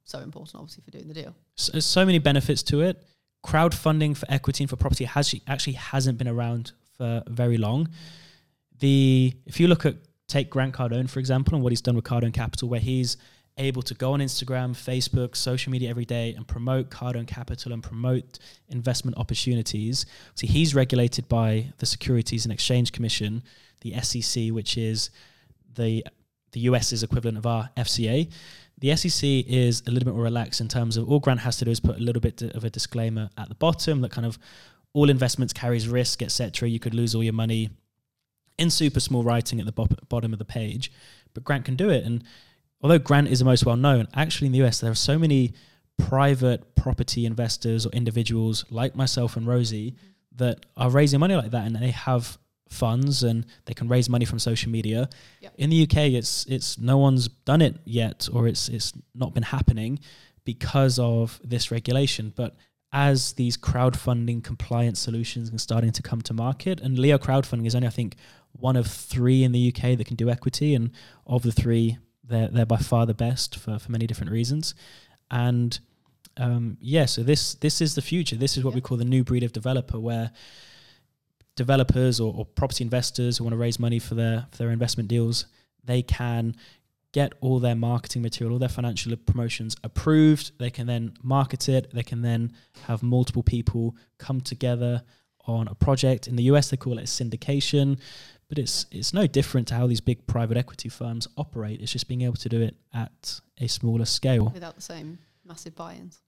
[0.05, 1.35] so important, obviously, for doing the deal.
[1.57, 3.05] So, so many benefits to it.
[3.45, 7.89] Crowdfunding for equity and for property has actually hasn't been around for very long.
[8.79, 9.97] The if you look at
[10.29, 13.17] take Grant Cardone for example and what he's done with Cardone Capital, where he's
[13.59, 17.83] able to go on Instagram, Facebook, social media every day and promote Cardone Capital and
[17.83, 18.39] promote
[18.69, 20.05] investment opportunities.
[20.35, 23.43] So he's regulated by the Securities and Exchange Commission,
[23.81, 25.11] the SEC, which is
[25.75, 26.05] the
[26.53, 28.31] the US's equivalent of our FCA.
[28.79, 31.65] The SEC is a little bit more relaxed in terms of all Grant has to
[31.65, 34.39] do is put a little bit of a disclaimer at the bottom that kind of
[34.93, 36.69] all investments carries risk, etc.
[36.69, 37.71] You could lose all your money
[38.59, 40.93] in super small writing at the bo- bottom of the page,
[41.35, 42.05] but Grant can do it.
[42.05, 42.25] And
[42.87, 45.53] although Grant is the most well known, actually in the US there are so many
[45.99, 49.97] private property investors or individuals like myself and Rosie
[50.37, 54.25] that are raising money like that and they have funds and they can raise money
[54.25, 55.09] from social media.
[55.41, 55.55] Yep.
[55.59, 59.43] In the UK it's it's no one's done it yet or it's it's not been
[59.43, 59.99] happening
[60.45, 62.33] because of this regulation.
[62.37, 62.55] But
[62.93, 67.75] as these crowdfunding compliance solutions are starting to come to market, and Leo crowdfunding is
[67.75, 68.15] only I think
[68.53, 70.93] one of three in the UK that can do equity, and
[71.27, 71.99] of the three,
[72.29, 74.75] they're they're by far the best for for many different reasons.
[75.31, 75.79] And
[76.37, 78.37] um, yeah, so this this is the future.
[78.37, 80.31] This is what we call the new breed of developer, where
[81.57, 85.09] developers or, or property investors who want to raise money for their for their investment
[85.09, 85.47] deals,
[85.85, 86.55] they can
[87.13, 90.53] get all their marketing material, all their financial promotions approved.
[90.59, 91.91] They can then market it.
[91.93, 92.53] They can then
[92.83, 95.03] have multiple people come together
[95.47, 96.29] on a project.
[96.29, 97.99] In the US, they call it a syndication,
[98.49, 101.81] but it's it's no different to how these big private equity firms operate.
[101.81, 104.51] It's just being able to do it at a smaller scale.
[104.55, 106.21] without the same massive buy-ins.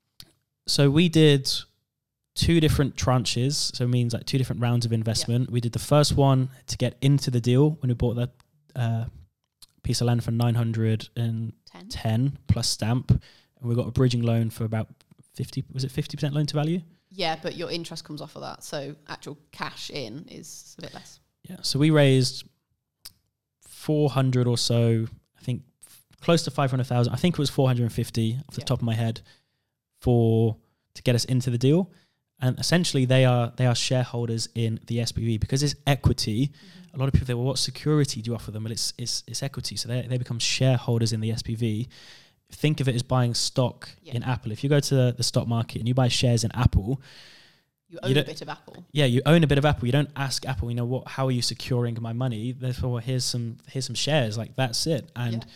[0.67, 1.51] So we did
[2.35, 3.75] two different tranches.
[3.75, 5.51] So it means like two different rounds of investment.
[5.51, 8.31] We did the first one to get into the deal when we bought that
[8.77, 9.05] uh,
[9.83, 11.53] piece of land for 910
[11.91, 12.39] Ten.
[12.47, 13.11] plus stamp.
[13.11, 14.89] And we got a bridging loan for about
[15.35, 16.81] 50, was it 50% loan to value?
[17.11, 20.95] Yeah, but your interest comes off of that, so actual cash in is a bit
[20.95, 21.21] less.
[21.45, 21.57] Yeah.
[21.63, 22.45] So we raised
[23.63, 25.07] 400 or so,
[25.39, 27.13] I think f- close to 500,000.
[27.13, 28.65] I think it was 450 off the Yeah.
[28.65, 29.21] top of my head
[30.01, 30.57] for
[30.95, 31.91] to get us into the deal.
[32.41, 36.49] And essentially they are they are shareholders in the SPV because it's equity.
[36.49, 36.97] Mm-hmm.
[36.97, 38.65] A lot of people say, well, what security do you offer them?
[38.65, 39.75] Well, it's it's, it's equity.
[39.77, 41.89] So they, they become shareholders in the SPV.
[42.53, 44.15] Think of it as buying stock Yeah.
[44.15, 44.53] in Apple.
[44.53, 47.01] If you go to the stock market and you buy shares in Apple,
[47.91, 48.85] You own a bit of Apple.
[48.93, 49.87] yeah, you own a bit of Apple.
[49.87, 51.09] You don't ask Apple, you know what?
[51.09, 52.53] How are you securing my money?
[52.53, 54.37] Therefore, here's some here's some shares.
[54.37, 55.11] Like that's it.
[55.17, 55.51] And Yeah.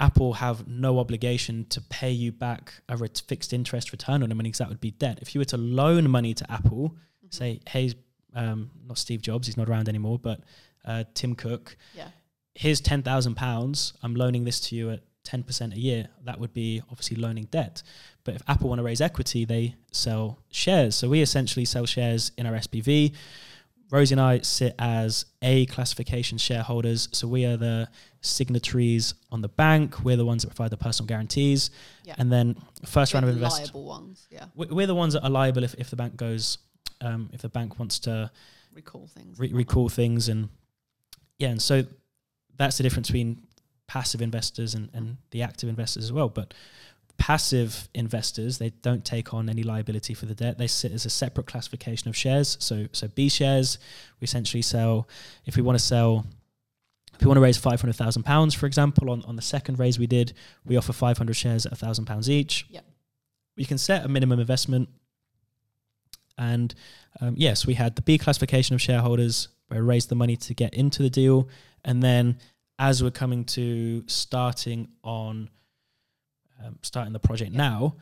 [0.00, 4.34] Apple have no obligation to pay you back a ret- fixed interest return on the
[4.34, 5.20] money because that would be debt.
[5.22, 7.26] If you were to loan money to Apple, Mm-hmm.
[7.30, 7.94] say, hey,
[8.34, 10.40] um, not Steve Jobs, he's not around anymore, but
[10.84, 12.08] uh, Tim Cook, Yeah.
[12.54, 13.94] here's ten thousand pounds.
[14.02, 16.08] I'm loaning this to you at ten percent a year.
[16.24, 17.82] That would be obviously loaning debt.
[18.24, 20.94] But if Apple want to raise equity, they sell shares.
[20.94, 23.14] So we essentially sell shares in our SPV.
[23.90, 27.08] Rosie and I sit as A classification shareholders.
[27.12, 27.88] So we are the
[28.22, 30.02] signatories on the bank.
[30.04, 31.70] We're the ones that provide the personal guarantees.
[32.04, 32.14] Yeah.
[32.18, 32.56] And then
[32.86, 33.66] first round of investment.
[33.74, 34.26] liable ones.
[34.30, 36.58] Yeah, we- We're the ones that are liable if, if the bank goes,
[37.00, 38.30] um, if the bank wants to
[38.72, 39.38] recall things.
[39.38, 40.48] re- recall things and
[41.38, 41.84] yeah and so
[42.56, 43.46] that's the difference between
[43.86, 46.54] passive investors and, and the active investors as well but
[47.16, 51.10] passive investors they don't take on any liability for the debt they sit as a
[51.10, 53.78] separate classification of shares so so b shares
[54.20, 55.06] we essentially sell
[55.46, 56.26] if we want to sell
[57.14, 60.08] if we want to raise 500,000 pounds for example on, on the second raise we
[60.08, 60.32] did
[60.64, 62.84] we offer 500 shares at 1,000 pounds each Yep.
[63.56, 64.88] we can set a minimum investment
[66.38, 66.74] and
[67.20, 70.54] um, yes, we had the B classification of shareholders where we raised the money to
[70.54, 71.48] get into the deal.
[71.84, 72.38] And then
[72.78, 75.48] as we're coming to starting on
[76.64, 77.58] um, starting the project Yeah.
[77.58, 77.96] now,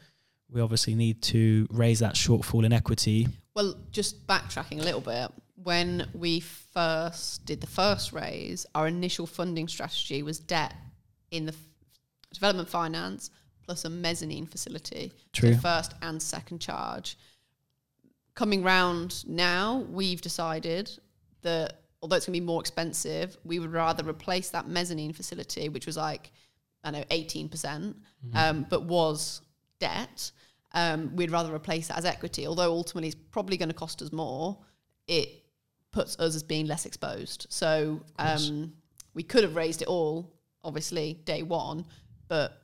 [0.50, 3.28] we obviously need to raise that shortfall in equity.
[3.54, 5.30] Well, just backtracking a little bit,
[5.62, 10.74] when we first did the first raise, our initial funding strategy was debt
[11.30, 11.58] in the f-
[12.32, 13.30] development finance
[13.64, 15.12] plus a mezzanine facility.
[15.32, 15.54] True.
[15.54, 17.16] So first and second charge.
[18.34, 20.90] Coming round now, we've decided
[21.42, 25.68] that although it's going to be more expensive, we would rather replace that mezzanine facility,
[25.68, 26.32] which was like,
[26.82, 27.96] I know, 18%, percent
[28.34, 29.40] um, but was
[29.78, 30.32] debt.
[30.72, 34.10] Um, we'd rather replace that as equity, although ultimately it's probably going to cost us
[34.10, 34.58] more.
[35.06, 35.28] It
[35.92, 37.46] puts us as being less exposed.
[37.50, 38.72] So um,
[39.14, 40.34] we could have raised it all,
[40.64, 41.84] obviously, day one,
[42.28, 42.62] but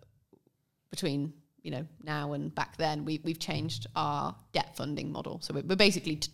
[0.90, 1.32] between
[1.62, 5.40] you know now and back then, we, we've changed our debt funding model.
[5.42, 6.32] So we're, we're basically t-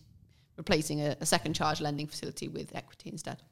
[0.57, 3.43] replacing a, a second charge lending facility with equity instead.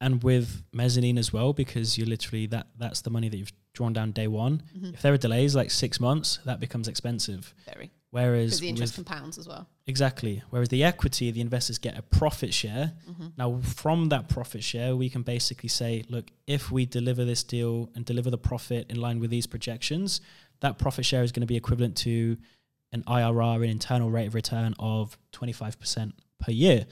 [0.00, 3.92] And with mezzanine as well, because you're literally that that's the money that you've drawn
[3.92, 4.62] down day one.
[4.76, 4.94] Mm-hmm.
[4.94, 7.54] If there are delays like six months, that becomes expensive.
[7.66, 9.68] Very Whereas the interest with- compounds as well.
[9.88, 10.40] Exactly.
[10.50, 12.92] Whereas the equity, the investors get a profit share.
[13.10, 13.26] Mm-hmm.
[13.36, 17.90] Now, from that profit share, we can basically say, look, if we deliver this deal
[17.96, 20.20] and deliver the profit in line with these projections,
[20.60, 22.36] that profit share is going to be equivalent to
[22.92, 26.12] an IRR, an internal rate of return of 25%
[26.44, 26.86] per year.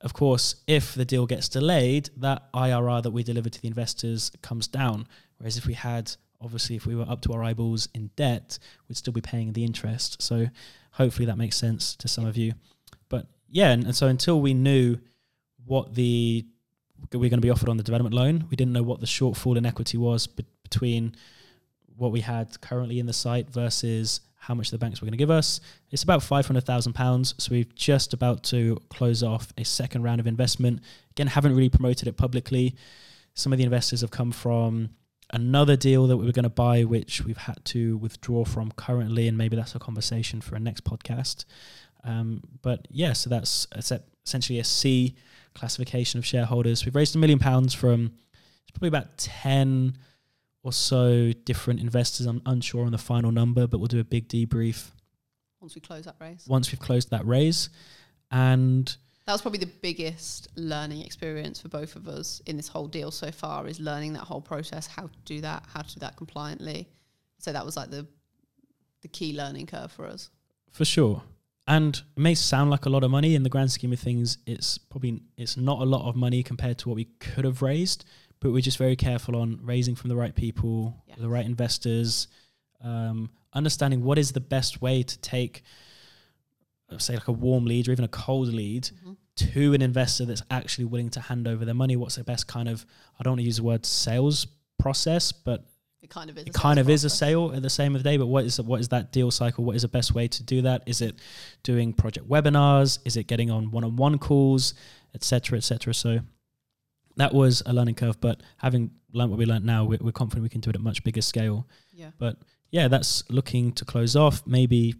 [0.00, 4.30] Of course, if the deal gets delayed, that IRR that we deliver to the investors
[4.42, 5.06] comes down.
[5.38, 8.58] Whereas if we had, obviously, if we were up to our eyeballs in debt,
[8.88, 10.22] we'd still be paying the interest.
[10.22, 10.48] So
[10.92, 12.52] hopefully that makes sense to some of you.
[13.08, 14.98] But yeah, and, and so until we knew
[15.64, 16.44] what the
[17.12, 19.06] we are going to be offered on the development loan, we didn't know what the
[19.06, 21.14] shortfall in equity was be- between
[21.96, 25.18] what we had currently in the site versus how much the banks were going to
[25.18, 25.60] give us.
[25.90, 27.34] It's about £500,000.
[27.40, 30.80] So we've just about to close off a second round of investment.
[31.10, 32.76] Again, haven't really promoted it publicly.
[33.34, 34.90] Some of the investors have come from
[35.32, 39.26] another deal that we were going to buy, which we've had to withdraw from currently.
[39.26, 41.44] And maybe that's a conversation for a next podcast.
[42.04, 43.66] Um, but yeah, so that's
[44.24, 45.16] essentially a C
[45.54, 46.84] classification of shareholders.
[46.84, 48.12] We've raised a million pounds from
[48.72, 49.96] probably about 10
[50.66, 52.26] or so different investors.
[52.26, 54.90] I'm unsure on the final number, but we'll do a big debrief
[55.60, 56.44] once we close that raise.
[56.48, 57.70] Once we've closed that raise.
[58.32, 58.86] And
[59.26, 63.12] that was probably the biggest learning experience for both of us in this whole deal
[63.12, 66.16] so far is learning that whole process, how to do that, how to do that
[66.16, 66.88] compliantly.
[67.38, 68.06] So that was like the
[69.02, 70.30] the key learning curve for us.
[70.72, 71.22] For sure.
[71.68, 74.38] And it may sound like a lot of money in the grand scheme of things.
[74.46, 78.04] It's probably it's not a lot of money compared to what we could have raised
[78.40, 81.18] but we're just very careful on raising from the right people, yes.
[81.18, 82.28] the right investors,
[82.82, 85.62] um, understanding what is the best way to take,
[86.98, 89.12] say, like a warm lead or even a cold lead mm-hmm.
[89.36, 91.96] to an investor that's actually willing to hand over their money.
[91.96, 92.84] What's the best kind of,
[93.18, 94.46] I don't want to use the word sales
[94.78, 95.64] process, but
[96.02, 96.44] it kind of is.
[96.44, 97.04] It kind of process.
[97.04, 98.16] is a sale at the same of the day.
[98.16, 99.64] But what is what is that deal cycle?
[99.64, 100.84] What is the best way to do that?
[100.86, 101.16] Is it
[101.64, 103.00] doing project webinars?
[103.04, 104.74] Is it getting on one-on-one calls,
[105.14, 105.94] etc., etc.?
[105.94, 106.20] So
[107.16, 110.42] that was a learning curve, but having learned what we learned now, we're, we're confident
[110.42, 111.66] we can do it at a much bigger scale.
[111.92, 112.10] Yeah.
[112.18, 112.36] But
[112.70, 114.46] yeah, that's looking to close off.
[114.46, 114.94] Maybe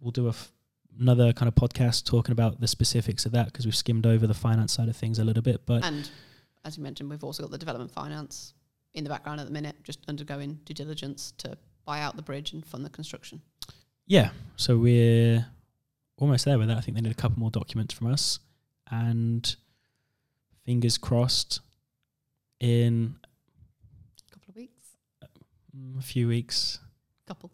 [0.00, 0.52] we'll do a f-
[0.98, 4.34] another kind of podcast talking about the specifics of that because we've skimmed over the
[4.34, 5.62] finance side of things a little bit.
[5.64, 6.10] But and
[6.64, 8.54] as you mentioned, we've also got the development finance
[8.94, 12.52] in the background at the minute, just undergoing due diligence to buy out the bridge
[12.52, 13.40] and fund the construction.
[14.06, 14.30] Yeah.
[14.56, 15.46] So we're
[16.16, 16.76] almost there with that.
[16.76, 18.40] I think they need a couple more documents from us
[18.90, 19.54] and
[20.64, 21.60] fingers crossed,
[22.60, 23.16] in
[24.28, 24.88] a couple of weeks,
[25.76, 26.78] mm, a few weeks,
[27.26, 27.50] couple,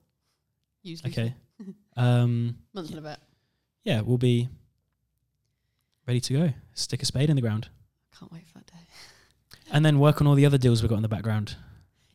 [0.82, 1.12] usually.
[1.12, 1.34] Okay.
[1.96, 3.18] um, Month and a bit.
[3.84, 4.48] Yeah, we'll be
[6.07, 6.52] ready to go.
[6.74, 7.68] Stick a spade in the ground.
[8.18, 8.78] Can't wait for that day.
[9.72, 11.57] and then work on all the other deals we've got in the background.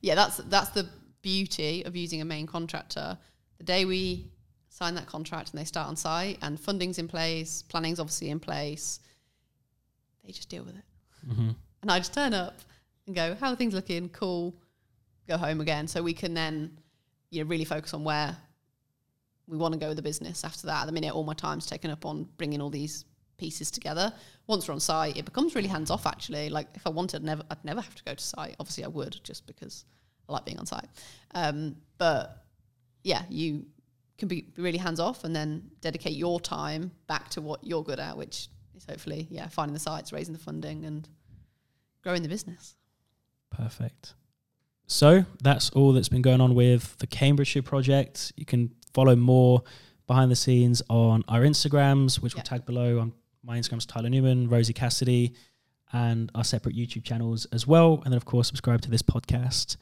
[0.02, 0.90] Yeah, that's that's the
[1.22, 3.18] beauty of using a main contractor.
[3.58, 4.32] The day we
[4.70, 8.40] sign that contract and they start on site and funding's in place, planning's obviously in
[8.40, 9.00] place,
[10.26, 10.84] they just deal with it.
[11.28, 11.50] Mm-hmm.
[11.82, 12.60] And I just turn up
[13.08, 14.10] and go, how are things looking?
[14.10, 14.56] Cool.
[15.28, 15.88] Go home again.
[15.88, 16.78] So we can then,
[17.30, 18.36] you know, really focus on where
[19.48, 20.82] we want to go with the business after that.
[20.82, 23.06] At the minute, all my time's taken up on bringing all these
[23.38, 24.14] pieces together.
[24.48, 26.06] Once we're on site, it becomes really hands off.
[26.06, 28.56] Actually, like if I wanted, I'd never, I'd never have to go to site.
[28.60, 29.86] Obviously, I would just because
[30.30, 30.88] I like being on site.
[31.34, 32.46] Um, but
[33.04, 33.66] yeah, you
[34.18, 38.00] can be really hands off and then dedicate your time back to what you're good
[38.00, 38.50] at, which
[38.82, 41.08] is hopefully yeah finding the sites, raising the funding, and
[42.04, 42.76] growing the business.
[43.50, 44.14] Perfect.
[44.88, 48.34] So that's all that's been going on with the Cambridgeshire project.
[48.36, 49.64] You can follow more
[50.06, 52.44] behind the scenes on our Instagrams, which yep.
[52.44, 53.00] we'll tag below.
[53.00, 53.14] On
[53.44, 55.34] my Instagram's Tyler Newman, Rosie Cassidy,
[55.94, 58.02] and our separate YouTube channels as well.
[58.04, 59.78] And then of course subscribe to this podcast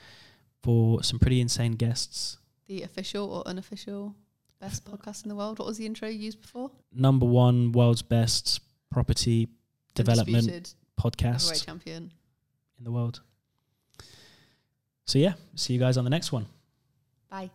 [0.61, 2.37] for some pretty insane guests.
[2.67, 4.15] The official or unofficial
[4.59, 5.59] best podcast in the world.
[5.59, 6.71] What was the intro you used before?
[6.93, 9.47] Number one world's best property
[9.95, 12.11] development podcast champion
[12.77, 13.21] in the world.
[15.05, 16.45] So yeah, see you guys on the next one.
[17.29, 17.49] Bye.